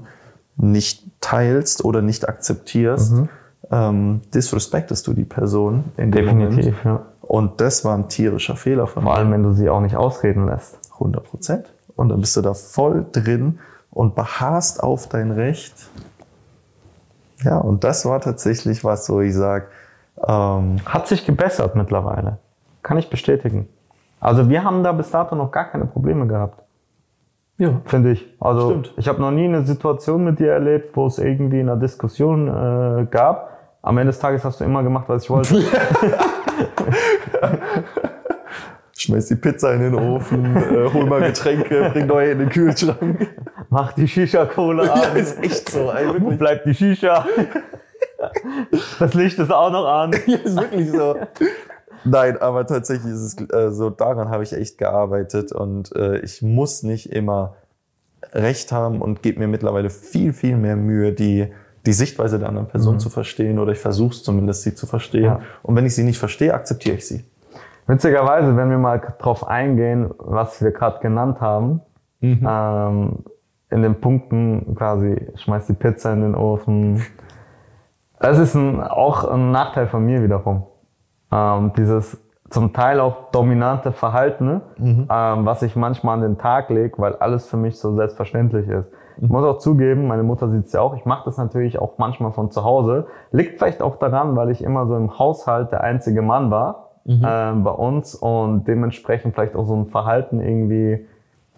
[0.57, 3.29] nicht teilst oder nicht akzeptierst, mhm.
[3.71, 6.83] ähm, disrespektest du die Person in dem Definitiv, Moment.
[6.83, 7.05] Ja.
[7.29, 10.47] Und das war ein tierischer Fehler von Vor allem, wenn du sie auch nicht ausreden
[10.47, 10.79] lässt.
[10.93, 11.71] 100 Prozent.
[11.95, 13.59] Und dann bist du da voll drin
[13.91, 15.75] und beharrst auf dein Recht.
[17.43, 19.67] Ja, und das war tatsächlich was, wo ich sage,
[20.27, 22.39] ähm, hat sich gebessert mittlerweile.
[22.81, 23.69] Kann ich bestätigen.
[24.19, 26.63] Also wir haben da bis dato noch gar keine Probleme gehabt.
[27.59, 27.79] Ja.
[27.85, 28.25] Finde ich.
[28.39, 28.93] Also Stimmt.
[28.97, 33.05] ich habe noch nie eine Situation mit dir erlebt, wo es irgendwie eine Diskussion äh,
[33.05, 33.51] gab.
[33.83, 35.63] Am Ende des Tages hast du immer gemacht, was ich wollte.
[38.97, 43.29] Schmeiß die Pizza in den Ofen, äh, hol mal Getränke, bring neue in den Kühlschrank.
[43.69, 45.01] Mach die Shisha-Cola an.
[45.01, 45.89] Ja, ist echt so.
[45.91, 47.25] Ey, Wo bleibt die Shisha?
[48.99, 50.11] Das Licht ist auch noch an.
[50.25, 51.15] ja, ist wirklich so.
[52.03, 56.41] Nein, aber tatsächlich ist es äh, so, daran habe ich echt gearbeitet und äh, ich
[56.41, 57.55] muss nicht immer
[58.33, 61.51] recht haben und gebe mir mittlerweile viel, viel mehr Mühe, die,
[61.89, 62.99] die Sichtweise der anderen Person mhm.
[62.99, 65.23] zu verstehen oder ich versuche es zumindest, sie zu verstehen.
[65.23, 65.39] Ja.
[65.63, 67.25] Und wenn ich sie nicht verstehe, akzeptiere ich sie.
[67.87, 71.81] Witzigerweise, wenn wir mal drauf eingehen, was wir gerade genannt haben,
[72.19, 72.47] mhm.
[72.47, 73.17] ähm,
[73.71, 77.01] in den Punkten quasi, schmeiß die Pizza in den Ofen.
[78.19, 80.67] Das ist ein, auch ein Nachteil von mir wiederum
[81.31, 85.07] ähm, dieses zum Teil auch dominante Verhalten, mhm.
[85.09, 88.91] ähm, was ich manchmal an den Tag lege, weil alles für mich so selbstverständlich ist.
[89.17, 89.25] Mhm.
[89.25, 91.97] Ich muss auch zugeben, meine Mutter sieht es ja auch, ich mache das natürlich auch
[91.97, 93.07] manchmal von zu Hause.
[93.31, 97.23] Liegt vielleicht auch daran, weil ich immer so im Haushalt der einzige Mann war mhm.
[97.23, 101.05] äh, bei uns und dementsprechend vielleicht auch so ein Verhalten irgendwie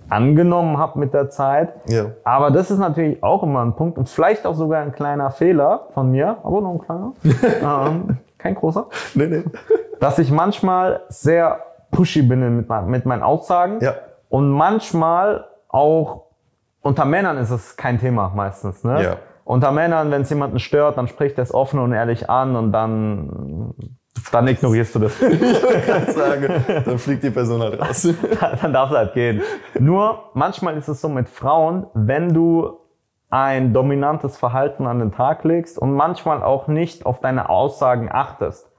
[0.09, 1.69] angenommen habe mit der Zeit.
[1.87, 2.07] Ja.
[2.25, 5.87] Aber das ist natürlich auch immer ein Punkt und vielleicht auch sogar ein kleiner Fehler
[5.93, 7.13] von mir, aber nur ein kleiner.
[7.87, 8.87] ähm, kein großer.
[9.15, 9.43] Nee, nee.
[10.01, 13.79] Dass ich manchmal sehr pushy bin mit, mit meinen Aussagen.
[13.81, 13.93] Ja.
[14.29, 16.23] Und manchmal auch
[16.81, 18.83] unter Männern ist es kein Thema meistens.
[18.83, 19.03] Ne?
[19.03, 19.15] Ja.
[19.43, 22.71] Unter Männern, wenn es jemanden stört, dann spricht er es offen und ehrlich an und
[22.71, 23.75] dann,
[24.31, 25.21] dann ignorierst du das.
[25.21, 28.07] ich wollte sagen, dann fliegt die Person halt raus.
[28.61, 29.43] dann darf es halt gehen.
[29.77, 32.79] Nur manchmal ist es so mit Frauen, wenn du
[33.29, 38.70] ein dominantes Verhalten an den Tag legst und manchmal auch nicht auf deine Aussagen achtest.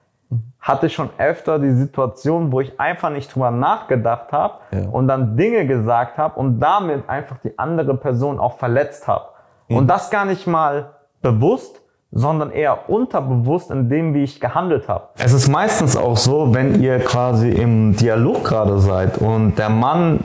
[0.61, 4.89] Hatte schon öfter die Situation, wo ich einfach nicht drüber nachgedacht habe ja.
[4.89, 9.27] und dann Dinge gesagt habe und damit einfach die andere Person auch verletzt habe.
[9.69, 9.77] Mhm.
[9.77, 10.91] Und das gar nicht mal
[11.21, 11.81] bewusst,
[12.13, 15.09] sondern eher unterbewusst in dem, wie ich gehandelt habe.
[15.19, 20.21] Es ist meistens auch so, wenn ihr quasi im Dialog gerade seid und der Mann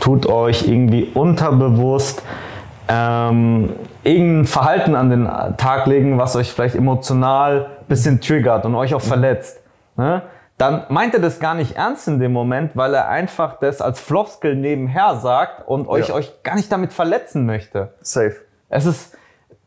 [0.00, 2.22] tut euch irgendwie unterbewusst
[2.88, 3.70] ähm,
[4.02, 9.00] irgendein Verhalten an den Tag legen, was euch vielleicht emotional bisschen triggert und euch auch
[9.00, 9.60] verletzt,
[9.96, 10.22] ne?
[10.58, 14.00] dann meint er das gar nicht ernst in dem Moment, weil er einfach das als
[14.00, 16.14] Floskel nebenher sagt und euch, ja.
[16.14, 17.94] euch gar nicht damit verletzen möchte.
[18.00, 18.34] Safe.
[18.68, 19.16] Es ist,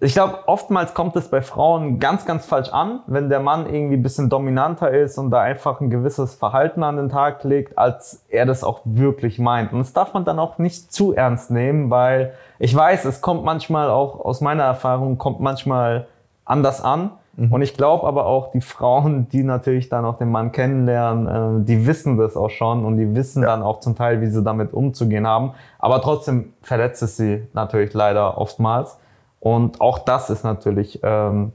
[0.01, 3.95] ich glaube, oftmals kommt es bei Frauen ganz, ganz falsch an, wenn der Mann irgendwie
[3.95, 8.25] ein bisschen dominanter ist und da einfach ein gewisses Verhalten an den Tag legt, als
[8.27, 9.71] er das auch wirklich meint.
[9.71, 13.45] Und das darf man dann auch nicht zu ernst nehmen, weil ich weiß, es kommt
[13.45, 16.07] manchmal auch aus meiner Erfahrung, kommt manchmal
[16.43, 17.11] anders an.
[17.35, 17.51] Mhm.
[17.51, 21.65] Und ich glaube aber auch, die Frauen, die natürlich dann auch den Mann kennenlernen, äh,
[21.65, 23.49] die wissen das auch schon und die wissen ja.
[23.49, 25.53] dann auch zum Teil, wie sie damit umzugehen haben.
[25.79, 28.97] Aber trotzdem verletzt es sie natürlich leider oftmals.
[29.39, 31.51] Und auch das ist natürlich ähm,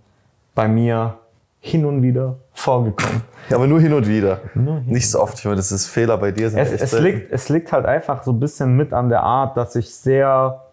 [0.55, 1.15] bei mir
[1.61, 3.23] hin und wieder vorgekommen.
[3.49, 4.41] Ja, aber nur hin und wieder.
[4.55, 5.39] Hin Nicht so oft.
[5.39, 6.47] Ich meine, das ist Fehler bei dir.
[6.47, 9.77] Es, es, liegt, es liegt halt einfach so ein bisschen mit an der Art, dass
[9.77, 10.66] ich sehr,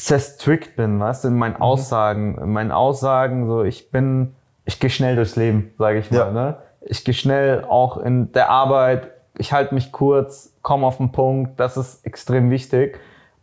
[0.00, 1.62] sehr strikt bin, weißt du, in meinen mhm.
[1.62, 2.38] Aussagen.
[2.38, 4.34] In meinen Aussagen, so, ich bin,
[4.64, 6.18] ich gehe schnell durchs Leben, sage ich mal.
[6.18, 6.30] Ja.
[6.30, 6.56] Ne?
[6.80, 9.10] Ich gehe schnell auch in der Arbeit.
[9.36, 11.60] Ich halte mich kurz, komme auf den Punkt.
[11.60, 12.98] Das ist extrem wichtig.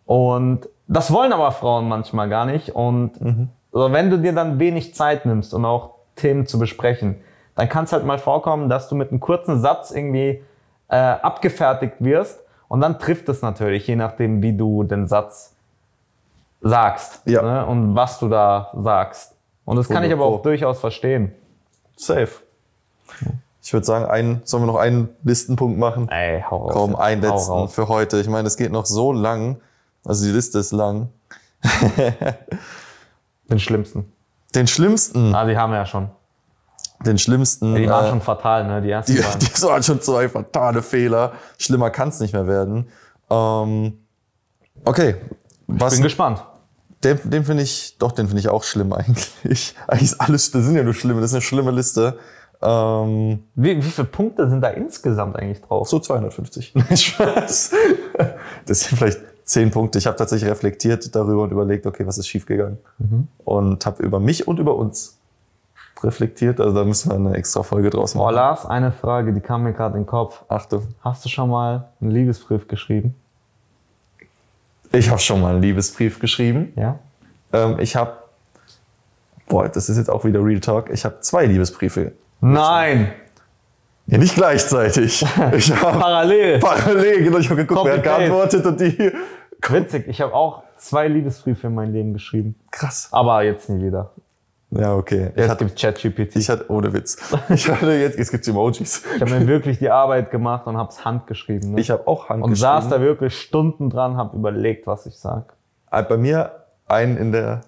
[0.05, 2.73] Und das wollen aber Frauen manchmal gar nicht.
[2.73, 3.49] Und mhm.
[3.71, 7.21] also wenn du dir dann wenig Zeit nimmst und auch Themen zu besprechen,
[7.55, 10.43] dann kann es halt mal vorkommen, dass du mit einem kurzen Satz irgendwie
[10.87, 15.56] äh, abgefertigt wirst und dann trifft es natürlich, je nachdem, wie du den Satz
[16.61, 17.41] sagst ja.
[17.41, 19.35] ne, und was du da sagst.
[19.65, 21.33] Und das kann ich aber auch durchaus verstehen.
[21.95, 22.29] Safe.
[23.61, 26.07] Ich würde sagen, einen, sollen wir noch einen Listenpunkt machen?
[26.09, 26.71] Ey, hau raus.
[26.73, 28.19] Komm, einen letzten für heute.
[28.19, 29.59] Ich meine, es geht noch so lang.
[30.05, 31.09] Also die Liste ist lang.
[33.49, 34.11] Den schlimmsten.
[34.55, 36.09] Den schlimmsten, Ah, die haben wir ja schon.
[37.05, 37.75] den schlimmsten.
[37.75, 38.81] Die waren äh, schon fatal, ne?
[38.81, 39.39] Die ersten die, beiden.
[39.39, 41.33] die waren schon zwei fatale Fehler.
[41.57, 42.89] Schlimmer kann es nicht mehr werden.
[43.29, 43.99] Ähm,
[44.85, 45.15] okay.
[45.67, 46.43] Was, Bin gespannt.
[47.03, 49.75] den den finde ich, doch, den finde ich auch schlimm eigentlich.
[49.87, 52.17] Eigentlich ist alles, das sind ja nur schlimme, das ist eine schlimme Liste.
[52.61, 55.87] Ähm, Wie, wie viele Punkte sind da insgesamt eigentlich drauf?
[55.87, 56.73] so 250.
[56.73, 57.71] Nein, Spaß.
[58.65, 59.99] Das sind vielleicht zehn Punkte.
[59.99, 62.79] Ich habe tatsächlich reflektiert darüber und überlegt, okay, was ist schiefgegangen?
[63.45, 65.19] Und habe über mich und über uns
[66.03, 66.59] reflektiert.
[66.59, 68.33] Also da müssen wir eine extra Folge draus machen.
[68.33, 70.43] Lars, eine Frage, die kam mir gerade in den Kopf.
[70.47, 70.87] Achtung.
[71.01, 73.13] Hast du schon mal einen Liebesbrief geschrieben?
[74.91, 76.73] Ich habe schon mal einen Liebesbrief geschrieben.
[76.75, 76.99] Ja.
[77.53, 78.13] Ähm, ich habe,
[79.47, 80.89] boah, das ist jetzt auch wieder Real Talk.
[80.91, 82.13] Ich habe zwei Liebesbriefe.
[82.41, 83.11] Nein!
[84.07, 85.25] Ja, nicht gleichzeitig.
[85.53, 86.59] Ich habe Parallel!
[86.59, 89.11] parallel, genau, ich habe geguckt, wer hat geantwortet und die.
[89.69, 92.55] Witzig, ich habe auch zwei Liebesbriefe in mein Leben geschrieben.
[92.71, 93.09] Krass.
[93.11, 94.11] Aber jetzt nie wieder.
[94.71, 95.29] Ja, okay.
[95.31, 96.35] Ich Jetzt hatte, gibt ChatGPT.
[96.35, 97.17] ich hatte, ohne Witz.
[97.49, 99.03] Ich hatte jetzt, jetzt gibt's Emojis.
[99.15, 101.73] Ich habe mir wirklich die Arbeit gemacht und hab's handgeschrieben.
[101.73, 101.79] Ne?
[101.81, 105.53] Ich habe auch Hand und saß da wirklich Stunden dran, hab überlegt, was ich sag.
[105.91, 106.51] Äh, Bei mir
[106.85, 107.61] einen in der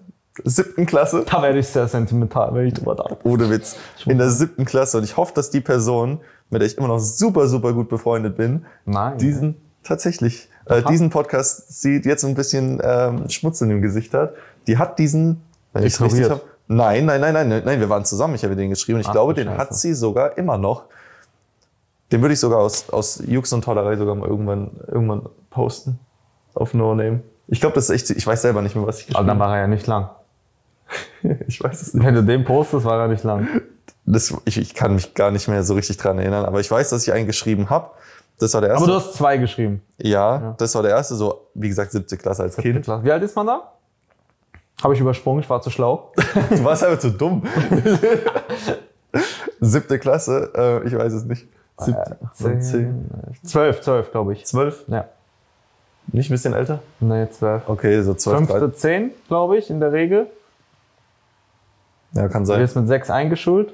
[0.44, 1.24] siebten Klasse.
[1.30, 3.28] Da werde ich sehr sentimental, wenn ich drüber nachdenke.
[3.28, 3.78] Ohne Witz.
[4.06, 4.98] In der siebten Klasse.
[4.98, 8.38] Und ich hoffe, dass die Person, mit der ich immer noch super, super gut befreundet
[8.38, 9.18] bin, Nein.
[9.18, 14.34] diesen tatsächlich, äh, diesen Podcast sieht, jetzt ein bisschen ähm, Schmutz in dem Gesicht hat.
[14.68, 15.42] Die hat diesen,
[15.74, 16.42] wenn ich richtig habe.
[16.72, 18.36] Nein, nein, nein, nein, nein, wir waren zusammen.
[18.36, 19.00] Ich habe den geschrieben.
[19.00, 19.58] Ich Ach, glaube, den Scheiße.
[19.58, 20.84] hat sie sogar immer noch.
[22.12, 26.00] Den würde ich sogar aus, aus Jux und Tollerei sogar mal irgendwann, irgendwann posten.
[26.54, 27.22] Auf No Name.
[27.48, 29.40] Ich glaube, das ist echt, ich weiß selber nicht mehr, was ich Aber geschrieben dann
[29.40, 30.04] war er ja nicht lang.
[30.04, 30.16] habe.
[31.48, 32.06] Ich weiß es nicht.
[32.06, 33.48] Wenn du den postest, war er nicht lang.
[34.06, 36.90] Das, ich, ich kann mich gar nicht mehr so richtig dran erinnern, aber ich weiß,
[36.92, 37.92] dass ich einen geschrieben habe.
[38.40, 38.84] Das war der erste.
[38.86, 39.82] Aber du hast zwei geschrieben.
[39.98, 42.84] ja, das war der erste, so wie gesagt, siebte Klasse als Kind.
[42.86, 43.04] Klasse.
[43.04, 43.74] Wie alt ist man da?
[44.84, 46.12] Habe ich übersprungen, ich war zu schlau.
[46.50, 47.44] Du warst einfach zu dumm.
[49.60, 51.48] siebte Klasse, äh, ich weiß es nicht.
[51.78, 53.10] Siebte, zehn, Zehn,
[53.44, 54.46] zwölf, zwölf, glaube ich.
[54.46, 55.06] zwölf, Ja.
[56.12, 56.80] nicht ein bisschen älter?
[57.00, 57.64] Nee, zwölf.
[57.68, 58.78] Okay, so zwölf, Fünfte, dreizehn.
[58.78, 60.28] zehn, glaube ich, in der Regel.
[62.14, 62.60] Ja, kann Du sein.
[62.60, 63.74] wirst mit sechs eingeschult.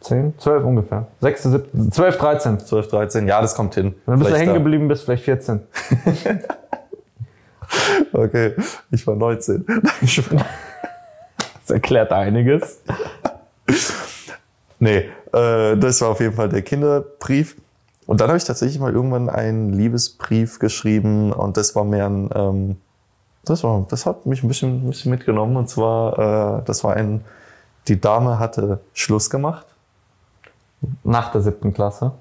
[0.00, 1.06] Zehn, zwölf ungefähr.
[1.20, 2.58] Sechste, siebte, zwölf, dreizehn.
[2.60, 3.94] Zwölf, dreizehn, ja, das kommt hin.
[4.06, 5.60] Wenn du bist Vielleicht hängen geblieben bist, vielleicht 14.
[8.12, 8.54] Okay,
[8.90, 9.64] ich war 19.
[10.02, 10.44] Ich war-
[11.60, 12.80] Das erklärt einiges.
[14.78, 17.56] Nee, äh, das war auf jeden Fall der Kinderbrief.
[18.06, 22.30] Und dann habe ich tatsächlich mal irgendwann einen Liebesbrief geschrieben und das war mehr ein,
[22.34, 22.76] ähm,
[23.44, 26.94] das war, das hat mich ein bisschen, ein bisschen mitgenommen und zwar, äh, das war
[26.96, 27.24] ein,
[27.88, 29.66] die Dame hatte Schluss gemacht.
[31.04, 32.12] Nach der siebten Klasse.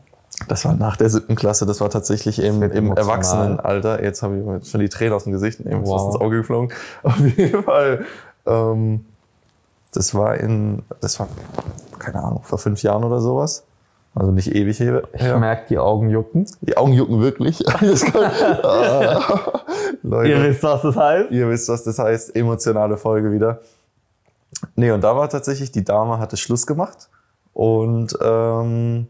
[0.47, 2.91] Das war nach der siebten Klasse, das war tatsächlich im, im.
[2.95, 4.04] Erwachsenenalter.
[4.04, 6.08] Jetzt habe ich mir schon die Tränen aus dem Gesicht, eben ist Wow.
[6.08, 6.73] was ins Auge geflogen.
[7.04, 8.06] Auf jeden Fall,
[8.45, 9.06] ähm,
[9.93, 11.28] das war in, das war,
[11.99, 13.63] keine Ahnung, vor fünf Jahren oder sowas.
[14.15, 15.04] Also nicht ewig her.
[15.13, 16.45] Ich merke, die Augen jucken.
[16.62, 17.63] Die Augen jucken wirklich.
[17.65, 17.89] Kann,
[18.63, 19.62] ah,
[20.02, 21.32] Leute, Ihr wisst, was das heißt.
[21.32, 22.36] ihr wisst, was das heißt.
[22.36, 23.60] Emotionale Folge wieder.
[24.75, 27.10] Nee, und da war tatsächlich, die Dame hatte Schluss gemacht.
[27.54, 29.08] Und ähm,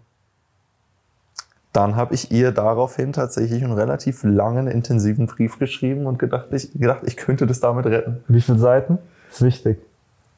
[1.74, 6.72] dann habe ich ihr daraufhin tatsächlich einen relativ langen, intensiven Brief geschrieben und gedacht, ich,
[6.74, 8.24] gedacht, ich könnte das damit retten.
[8.28, 8.98] Wie viele Seiten?
[9.32, 9.78] Ist wichtig.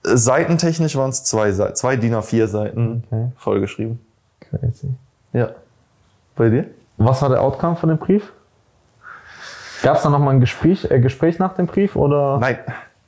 [0.05, 3.31] Äh, Seitentechnisch waren es zwei, Seiten, zwei DIN A4 Seiten Okay.
[3.37, 3.99] vollgeschrieben.
[4.41, 4.89] Crazy.
[5.33, 5.51] Ja.
[6.35, 6.65] Bei dir?
[6.97, 8.33] Was war der Outcome von dem Brief?
[9.83, 12.37] Gab es da nochmal ein Gespräch, äh, Gespräch nach dem Brief oder?
[12.39, 12.57] Nein.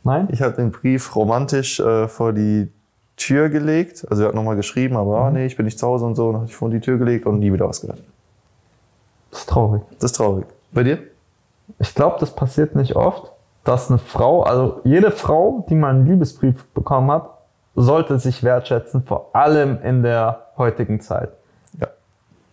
[0.03, 0.27] Nein?
[0.31, 2.71] Ich habe den Brief romantisch äh, vor die
[3.15, 4.05] Tür gelegt.
[4.09, 6.31] Also er hat nochmal geschrieben, aber ah, nee, ich bin nicht zu Hause und so.
[6.31, 8.01] Dann habe ich vor die Tür gelegt und nie wieder was gehört.
[9.33, 9.81] Das ist traurig.
[9.99, 10.45] Das ist traurig.
[10.71, 10.99] Bei dir?
[11.79, 13.31] Ich glaube, das passiert nicht oft,
[13.63, 17.29] dass eine Frau, also jede Frau, die mal einen Liebesbrief bekommen hat,
[17.73, 21.29] sollte sich wertschätzen, vor allem in der heutigen Zeit.
[21.79, 21.87] Ja.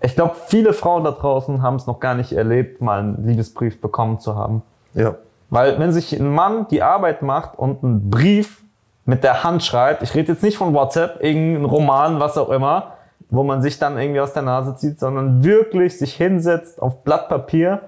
[0.00, 3.78] Ich glaube, viele Frauen da draußen haben es noch gar nicht erlebt, mal einen Liebesbrief
[3.82, 4.62] bekommen zu haben.
[4.94, 5.16] Ja.
[5.50, 8.62] Weil wenn sich ein Mann die Arbeit macht und einen Brief
[9.04, 12.94] mit der Hand schreibt, ich rede jetzt nicht von WhatsApp, irgendein Roman, was auch immer,
[13.28, 17.28] wo man sich dann irgendwie aus der Nase zieht, sondern wirklich sich hinsetzt auf Blatt
[17.28, 17.82] Papier,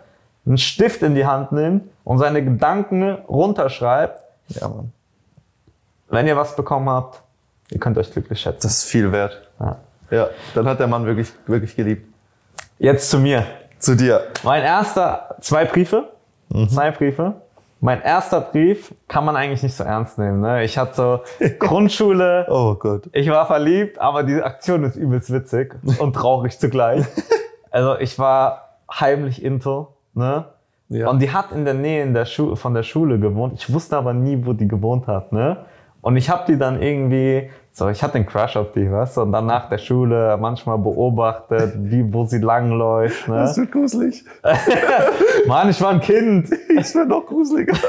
[0.47, 4.23] einen Stift in die Hand nimmt und seine Gedanken runterschreibt.
[4.49, 4.93] Ja, Mann.
[6.09, 7.23] Wenn ihr was bekommen habt,
[7.71, 8.61] ihr könnt euch glücklich schätzen.
[8.63, 9.41] Das ist viel wert.
[9.59, 9.77] Ja.
[10.11, 10.29] Ja.
[10.55, 12.07] Dann hat der Mann wirklich, wirklich geliebt.
[12.79, 13.47] Jetzt zu mir.
[13.79, 14.29] Zu dir.
[14.45, 16.11] Mein erster, zwei Briefe,
[16.69, 17.35] zwei Briefe.
[17.85, 20.41] Mein erster Brief kann man eigentlich nicht so ernst nehmen.
[20.41, 20.63] Ne?
[20.63, 21.21] Ich hatte so
[21.59, 23.11] Grundschule, Oh Gott.
[23.13, 27.05] ich war verliebt, aber die Aktion ist übelst witzig und traurig zugleich.
[27.75, 30.45] Also ich war heimlich into, ne?
[30.91, 31.09] Ja.
[31.09, 33.55] Und die hat in der Nähe in der Schu von der Schule gewohnt.
[33.55, 35.65] Ich wusste aber nie, wo die gewohnt hat, ne?
[36.03, 39.23] Und ich habe die dann irgendwie, so, ich hatte einen Crush auf die, weißt du?
[39.23, 43.37] Und dann nach der Schule manchmal beobachtet, wie, wo sie langläuft, ne?
[43.37, 44.25] Das wird gruselig.
[45.47, 46.51] Mann, ich war ein Kind.
[46.77, 47.77] Das wird noch gruseliger.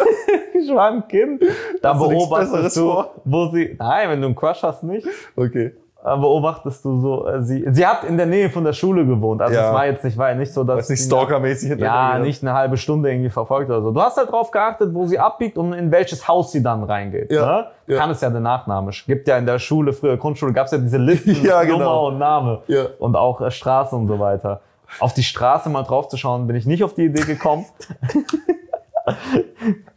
[0.56, 1.44] Ich war ein Kind.
[1.82, 5.06] Da beobachtest du, wo sie, nein, wenn du einen Crush hast, nicht.
[5.36, 5.74] Okay.
[6.06, 9.42] Äh, beobachtest du so, äh, sie, sie hat in der Nähe von der Schule gewohnt.
[9.42, 9.68] Also Ja.
[9.70, 12.54] es war jetzt nicht, war ja nicht so, dass Weiß nicht stalkermäßig ja, nicht eine
[12.54, 13.92] halbe Stunde irgendwie verfolgt oder so.
[13.92, 17.32] Du hast halt drauf geachtet, wo sie abbiegt und in welches Haus sie dann reingeht.
[17.32, 17.66] Ja, Ne?
[17.88, 17.98] ja.
[17.98, 18.92] Kann es ja den Nachname.
[19.08, 21.78] Gibt ja in der Schule, früher Grundschule, gab es ja diese Listen Ja, genau.
[21.80, 22.62] Nummer und Name.
[22.68, 22.86] Ja.
[23.00, 24.60] Und auch äh, Straße und so weiter.
[25.00, 27.66] Auf die Straße mal drauf zu schauen, bin ich nicht auf die Idee gekommen.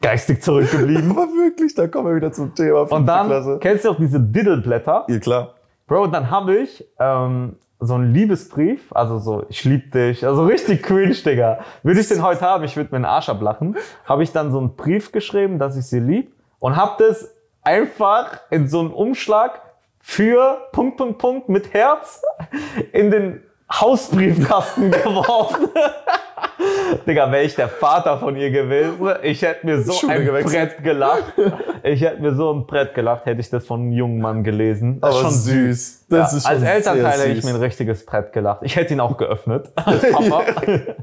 [0.00, 1.10] Geistig zurückgeblieben.
[1.12, 2.82] Aber wirklich, da kommen wir wieder zum Thema.
[2.90, 3.58] Und dann, Klasse.
[3.60, 5.04] kennst du auch diese Diddleblätter?
[5.08, 5.48] Ja, klar.
[5.86, 10.82] Bro, dann habe ich ähm, so einen Liebesbrief, also so, ich lieb dich, also richtig
[10.82, 11.60] cringe, Digga.
[11.84, 14.58] Würde ich den heute haben, ich würde mir einen Arsch ablachen, habe ich dann so
[14.58, 19.60] einen Brief geschrieben, dass ich sie lieb und habe das einfach in so einen Umschlag
[20.00, 22.22] für Punkt, Punkt, Punkt mit Herz
[22.92, 25.68] in den Hausbriefkasten geworfen.
[27.06, 30.76] Digga, wäre ich der Vater von ihr gewesen, ich hätte mir so Schule ein gewechselt.
[30.76, 31.32] Brett gelacht.
[31.88, 35.00] Ich hätte mir so ein Brett gelacht, hätte ich das von einem jungen Mann gelesen.
[35.00, 36.06] Das ist schon süß.
[36.08, 38.58] Das ja, ist schon als Elternteil hätte ich mir ein richtiges Brett gelacht.
[38.62, 39.70] Ich hätte ihn auch geöffnet.
[39.76, 40.42] Als Papa.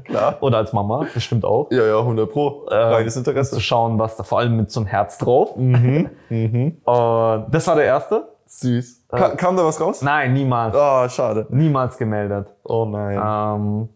[0.04, 0.36] Klar.
[0.42, 1.70] Oder als Mama, bestimmt auch.
[1.70, 2.66] Ja, ja, 100 pro.
[2.70, 3.58] Ähm, Reines Zu Interesse.
[3.62, 5.56] schauen, was da, vor allem mit so einem Herz drauf.
[5.56, 6.10] Mhm.
[6.28, 6.76] Mhm.
[6.84, 8.28] Und das war der erste.
[8.44, 9.06] Süß.
[9.08, 10.02] Ka kam da was raus?
[10.02, 10.76] Nein, niemals.
[10.76, 11.46] Oh, schade.
[11.48, 12.48] Niemals gemeldet.
[12.62, 13.16] Oh nein.
[13.16, 13.88] Ähm,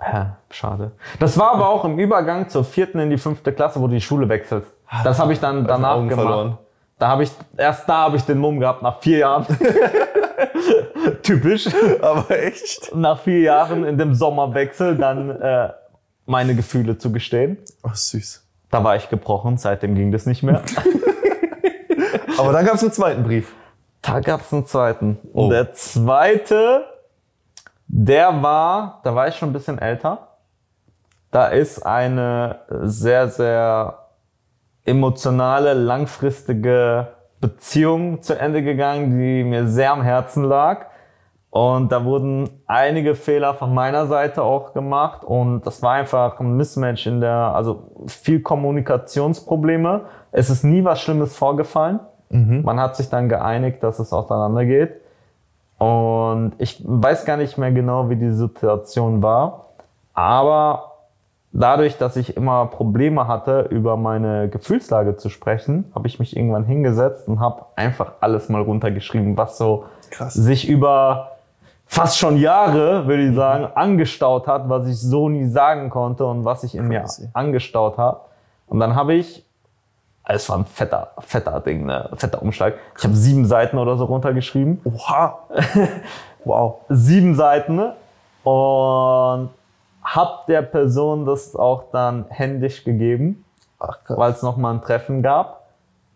[0.00, 0.92] ja, schade.
[1.18, 4.00] Das war aber auch im Übergang zur vierten in die fünfte Klasse, wo du die
[4.00, 4.70] Schule wechselst.
[5.04, 6.26] Das habe ich dann danach Augen gemacht.
[6.26, 6.58] verloren.
[6.98, 9.46] Da habe ich, erst da habe ich den Mumm gehabt, nach vier Jahren.
[11.22, 11.68] Typisch.
[12.02, 12.94] Aber echt?
[12.94, 15.70] nach vier Jahren in dem Sommerwechsel dann äh,
[16.26, 17.58] meine Gefühle zu gestehen.
[17.82, 18.44] Oh, süß.
[18.70, 20.62] Da war ich gebrochen, seitdem ging das nicht mehr.
[22.38, 23.52] Aber dann gab es einen zweiten Brief.
[24.02, 25.18] da gab es einen zweiten.
[25.32, 25.50] Und Oh.
[25.50, 26.84] der zweite,
[27.92, 30.28] der war, da war ich schon ein bisschen älter.
[31.30, 33.98] Da ist eine sehr, sehr
[34.84, 37.08] emotionale, langfristige
[37.40, 40.86] Beziehung zu Ende gegangen, die mir sehr am Herzen lag.
[41.50, 46.56] Und da wurden einige Fehler von meiner Seite auch gemacht und das war einfach ein
[46.56, 50.02] Mismatch in der, also viel Kommunikationsprobleme.
[50.30, 51.98] Es ist nie was Schlimmes vorgefallen.
[52.62, 54.99] Man hat sich dann geeinigt, dass es auseinandergeht.
[55.80, 59.68] Und ich weiß gar nicht mehr genau, wie die Situation war.
[60.12, 60.92] Aber
[61.52, 66.64] dadurch, dass ich immer Probleme hatte, über meine Gefühlslage zu sprechen, habe ich mich irgendwann
[66.64, 70.34] hingesetzt und habe einfach alles mal runtergeschrieben, was so Krass.
[70.34, 71.32] sich über
[71.86, 76.44] fast schon Jahre, würde ich sagen, angestaut hat, was ich so nie sagen konnte und
[76.44, 77.30] was ich in mir Crazy.
[77.32, 78.20] angestaut habe.
[78.66, 79.46] Und dann habe ich,
[80.34, 82.74] es war ein fetter, fetter Ding, ne, fetter Umschlag.
[82.96, 85.38] Ich habe sieben Seiten oder so runtergeschrieben Oha.
[86.44, 86.76] wow.
[86.88, 87.94] sieben Seiten ne?
[88.44, 89.50] und
[90.02, 93.44] hab der Person das auch dann händisch gegeben,
[94.08, 95.60] weil es nochmal ein Treffen gab.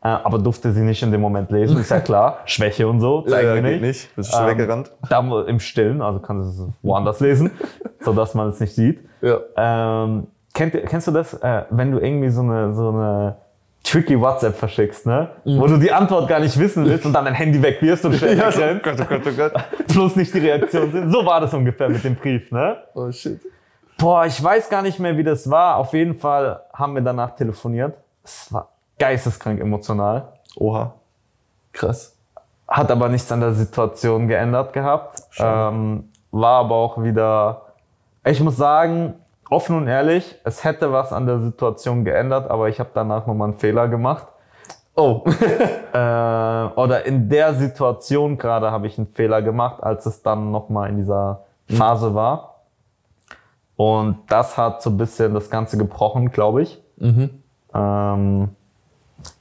[0.03, 2.39] Äh, aber durfte sie nicht in dem Moment lesen, ist ja klar.
[2.45, 3.81] Schwäche und so, zeigen geht nicht.
[3.83, 4.17] nicht.
[4.17, 4.93] Bist du Ähm, weggerannt?
[5.09, 7.51] Da mu- im Stillen, also kann sie es woanders lesen,
[8.01, 9.01] sodass man es nicht sieht.
[9.23, 9.39] Ja.
[9.57, 13.37] Ähm, kennt, kennst du das, äh, wenn du irgendwie so eine, so eine
[13.85, 15.31] tricky WhatsApp verschickst, ne?
[15.45, 18.37] Wo du die Antwort gar nicht wissen willst und dann dein Handy wegwirfst und schnell
[18.37, 18.83] Ja, so, wegrennst.
[18.83, 19.87] Gott, oh Gott, oh Gott.
[19.89, 21.13] Plus nicht die Reaktion sind.
[21.13, 22.79] So war das ungefähr mit dem Brief, ne?
[22.95, 23.41] Oh shit.
[23.99, 25.77] Boah, ich weiß gar nicht mehr, wie das war.
[25.77, 27.95] Auf jeden Fall haben wir danach telefoniert.
[28.25, 30.33] Es war geisteskrank emotional.
[30.57, 30.95] Oha.
[31.73, 32.17] Krass.
[32.67, 35.23] Hat aber nichts an der Situation geändert gehabt.
[35.39, 37.67] Ähm, war aber auch wieder,
[38.25, 39.15] ich muss sagen,
[39.55, 43.51] offen und ehrlich, es hätte was an der Situation geändert, aber ich habe danach nochmal
[43.51, 44.27] einen Fehler gemacht.
[44.97, 45.25] Oh.
[45.95, 50.91] Äh, oder in der Situation gerade habe ich einen Fehler gemacht, als es dann nochmal
[50.91, 52.63] in dieser Phase war.
[53.77, 56.83] Und das hat so ein bisschen das Ganze gebrochen, glaube ich.
[57.73, 58.49] Ähm,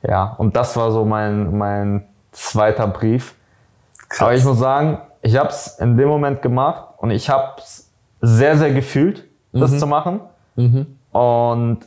[0.04, 3.34] ja, und das war so mein, mein zweiter Brief.
[4.20, 7.92] Aber ich muss sagen, ich habe es in dem Moment gemacht und ich habe es
[8.22, 10.20] sehr, sehr gefühlt, das zu machen.
[11.12, 11.80] Und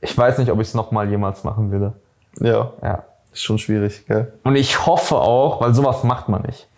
[0.00, 1.94] ich weiß nicht, ob ich es nochmal jemals machen würde.
[2.40, 2.70] Ja.
[2.82, 3.04] Ja.
[3.32, 4.32] Ist schon schwierig, gell?
[4.44, 6.68] Und ich hoffe auch, weil sowas macht man nicht.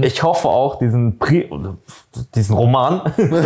[0.00, 1.50] Ich hoffe auch, diesen, Pri
[2.34, 3.02] diesen Roman,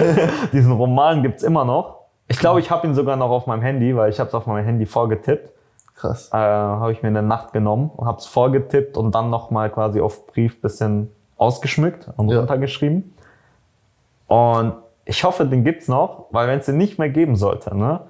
[0.53, 1.97] diesen Roman gibt's immer noch.
[2.29, 4.47] Ich glaube, ich habe ihn sogar noch auf meinem Handy, weil ich habe es auf
[4.47, 5.51] meinem Handy vorgetippt.
[5.97, 6.29] Krass.
[6.33, 9.71] Äh, habe ich mir in der Nacht genommen und habe es vorgetippt und dann nochmal
[9.71, 12.39] quasi auf Brief bisschen ausgeschmückt und Ja.
[12.39, 13.13] runtergeschrieben.
[14.29, 14.75] Und
[15.11, 18.01] ich hoffe, den gibt's noch, weil wenn es den nicht mehr geben sollte, ne,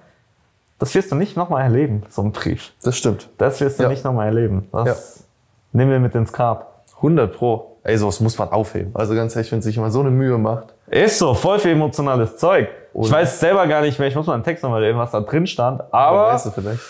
[0.79, 2.73] das wirst du nicht nochmal erleben, so ein Brief.
[2.83, 3.29] Das stimmt.
[3.39, 3.89] Das wirst du Ja.
[3.89, 4.69] nicht nochmal erleben.
[4.73, 5.25] Das
[5.73, 6.85] nehmen wir mit ins Grab.
[6.97, 7.77] 100 Pro.
[7.83, 8.91] Ey, sowas muss man aufheben.
[8.95, 10.75] Also ganz ehrlich, wenn sich immer so eine Mühe macht.
[10.89, 12.69] Ist so, voll viel emotionales Zeug.
[12.93, 15.11] Ich Und- weiß selber gar nicht mehr, ich muss mal einen Text nochmal lesen, was
[15.13, 16.81] da drin stand, aber weißt du vielleicht.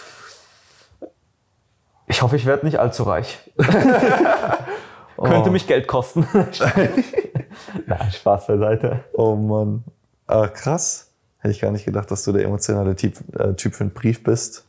[2.06, 3.38] ich hoffe, ich werde nicht allzu reich.
[3.56, 5.52] Könnte Oh.
[5.52, 6.26] mich Geld kosten.
[7.86, 9.00] Nein, Spaß beiseite.
[9.12, 9.84] Oh Mann.
[10.30, 11.10] Ah, krass.
[11.38, 14.22] Hätte ich gar nicht gedacht, dass du der emotionale Typ, äh, typ für einen Brief
[14.22, 14.66] bist.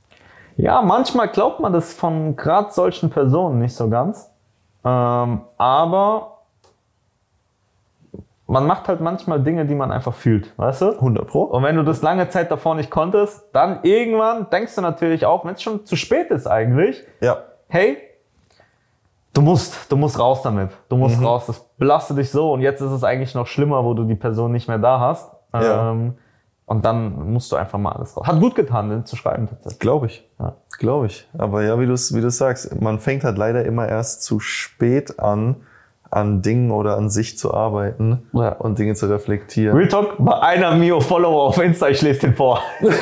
[0.57, 4.29] Ja, manchmal glaubt man das von gerade solchen Personen nicht so ganz.
[4.83, 6.39] Ähm, aber
[8.47, 10.85] man macht halt manchmal Dinge, die man einfach fühlt, weißt du?
[10.95, 11.43] 100 Pro?
[11.43, 15.45] Und wenn du das lange Zeit davor nicht konntest, dann irgendwann denkst du natürlich auch,
[15.45, 17.37] wenn es schon zu spät ist eigentlich, Ja.
[17.69, 17.97] hey,
[19.33, 20.71] du musst, du musst raus damit.
[20.89, 21.45] Du musst raus.
[21.47, 24.51] Das belastet dich so und jetzt ist es eigentlich noch schlimmer, wo du die Person
[24.51, 25.30] nicht mehr da hast.
[25.53, 25.91] Ja.
[25.91, 26.13] Ähm,
[26.65, 28.25] und dann musst du einfach mal alles raus.
[28.25, 29.79] Hat gut getan, den zu schreiben tatsächlich.
[29.79, 30.29] Glaube ich.
[30.39, 30.53] Ja.
[30.79, 31.27] Glaube ich.
[31.37, 35.57] Aber ja, wie du wie sagst, man fängt halt leider immer erst zu spät an,
[36.09, 38.53] an Dingen oder an sich zu arbeiten Ja.
[38.53, 39.75] und Dinge zu reflektieren.
[39.75, 42.61] Real Talk, bei einer Mio Follower auf Insta, ich lese den vor.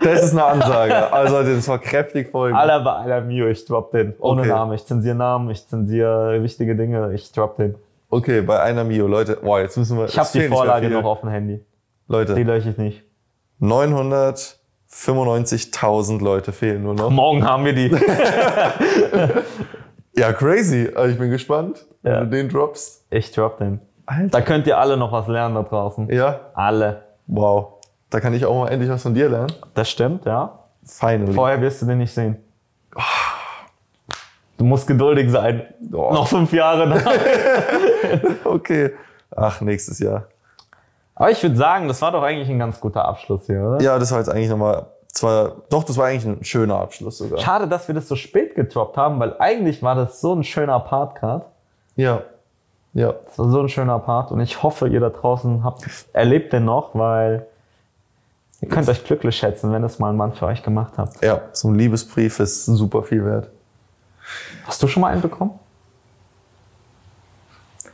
[0.00, 1.12] Das ist eine Ansage.
[1.12, 2.56] Also das war kräftig folgen.
[2.56, 4.14] Alle bei einer Mio, ich drop den.
[4.18, 4.50] Ohne Okay.
[4.50, 4.72] Namen.
[4.72, 7.76] Ich zensiere Namen, ich zensiere wichtige Dinge, ich drop den.
[8.14, 10.04] Okay, bei einer Mio, Leute, boah, jetzt müssen wir.
[10.04, 11.56] Ich habe die Vorlage noch auf dem Handy.
[11.56, 11.64] Die
[12.12, 13.02] Leute, lösche ich nicht.
[13.62, 17.08] 995.000 Leute fehlen nur noch.
[17.08, 17.90] Morgen haben wir die.
[20.14, 20.90] Ja, crazy.
[20.94, 22.20] Also ich bin gespannt, wenn Ja.
[22.20, 23.06] du den droppst.
[23.08, 23.80] Ich drop den.
[24.04, 24.28] Alter.
[24.28, 26.10] Da könnt ihr alle noch was lernen da draußen.
[26.12, 27.04] Ja, Alle.
[27.28, 27.80] wow.
[28.10, 29.54] Da kann ich auch mal endlich was von dir lernen.
[29.72, 30.58] Das stimmt, ja.
[30.84, 31.32] Finally.
[31.32, 32.36] Vorher wirst du den nicht sehen.
[34.62, 35.64] Du musst geduldig sein.
[35.92, 36.12] Oh.
[36.12, 37.02] Noch fünf Jahre.
[38.44, 38.92] Okay.
[39.34, 40.28] Ach, nächstes Jahr.
[41.16, 43.80] Aber ich würde sagen, das war doch eigentlich ein ganz guter Abschluss hier, oder?
[43.80, 47.40] Ja, das war jetzt eigentlich nochmal, zwar, doch, das war eigentlich ein schöner Abschluss sogar.
[47.40, 50.78] Schade, dass wir das so spät getroppt haben, weil eigentlich war das so ein schöner
[50.78, 51.44] Part gerade.
[51.96, 52.22] Ja.
[52.92, 53.14] Ja.
[53.26, 55.82] Das war so ein schöner Part und ich hoffe, ihr da draußen habt
[56.12, 57.48] erlebt den noch, weil
[58.60, 61.20] ihr könnt euch glücklich schätzen, wenn es mal ein Mann für euch gemacht habt.
[61.20, 63.50] Ja, so ein Liebesbrief ist super viel wert.
[64.64, 65.58] Hast du schon mal einen bekommen?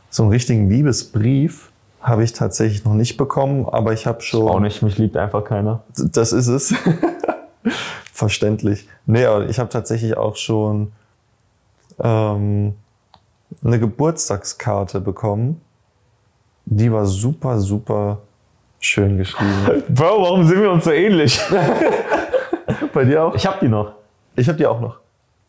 [0.09, 1.71] So einen richtigen Liebesbrief
[2.01, 4.47] habe ich tatsächlich noch nicht bekommen, aber ich habe schon.
[4.47, 5.83] Auch nicht, mich liebt einfach keiner.
[5.95, 6.73] Das ist es.
[8.13, 8.87] Verständlich.
[9.05, 10.91] Nee, aber ich habe tatsächlich auch schon
[11.99, 12.75] ähm,
[13.63, 15.61] eine Geburtstagskarte bekommen.
[16.65, 18.19] Die war super, super
[18.79, 19.83] schön geschrieben.
[19.89, 21.39] Bro, warum sind wir uns so ähnlich?
[22.93, 23.35] Bei dir auch?
[23.35, 23.93] Ich hab die noch.
[24.35, 24.99] Ich habe die auch noch.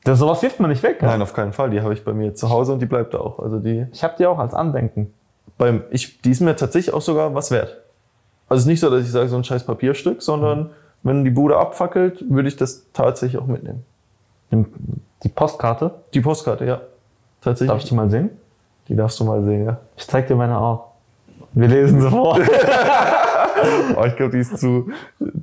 [0.05, 1.03] Das, sowas wirft man nicht weg.
[1.03, 1.71] Nein, auf keinen Fall.
[1.71, 3.39] Die habe ich bei mir zu Hause und die bleibt da auch.
[3.39, 5.13] Also die, Ich hab die auch als Andenken.
[5.59, 7.77] beim, ich, die ist mir tatsächlich auch sogar was wert.
[8.49, 10.71] Also es ist nicht so, dass ich sage, so ein scheiß Papierstück, sondern
[11.03, 13.85] wenn die Bude abfackelt, würde ich das tatsächlich auch mitnehmen.
[15.23, 16.81] Die Postkarte, Die Postkarte, ja.
[17.41, 17.69] Tatsächlich.
[17.71, 18.31] darf ich die mal sehen?
[18.89, 19.79] Die darfst du mal sehen, ja.
[19.97, 20.87] Ich zeig dir meine auch.
[21.53, 22.39] Wir lesen sie vor.
[23.95, 24.91] Oh, ich glaube, die ist zu,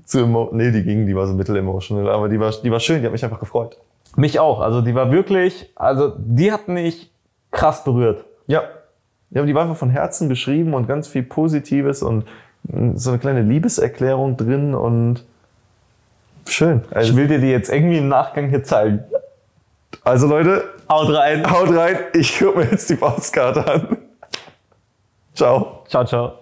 [0.05, 2.99] zu emo Nee, die ging, die war so mittel-emotional, aber die war, die war schön,
[2.99, 3.78] die hat mich einfach gefreut.
[4.18, 4.59] Mich auch.
[4.61, 7.09] Also die war wirklich, also die hat mich
[7.51, 8.26] krass berührt.
[8.47, 8.63] Ja.
[9.30, 12.26] Ja, die war einfach von Herzen geschrieben und ganz viel Positives und
[12.95, 15.24] so eine kleine Liebeserklärung drin und
[16.47, 16.82] schön.
[16.91, 19.03] Ich Also, will dir die jetzt irgendwie im Nachgang hier zeigen.
[20.03, 21.49] also Leute, Haut rein.
[21.49, 23.97] haut rein, ich gucke mir jetzt die Postkarte an.
[25.36, 25.84] Ciao.
[25.88, 26.34] Ciao, ciao.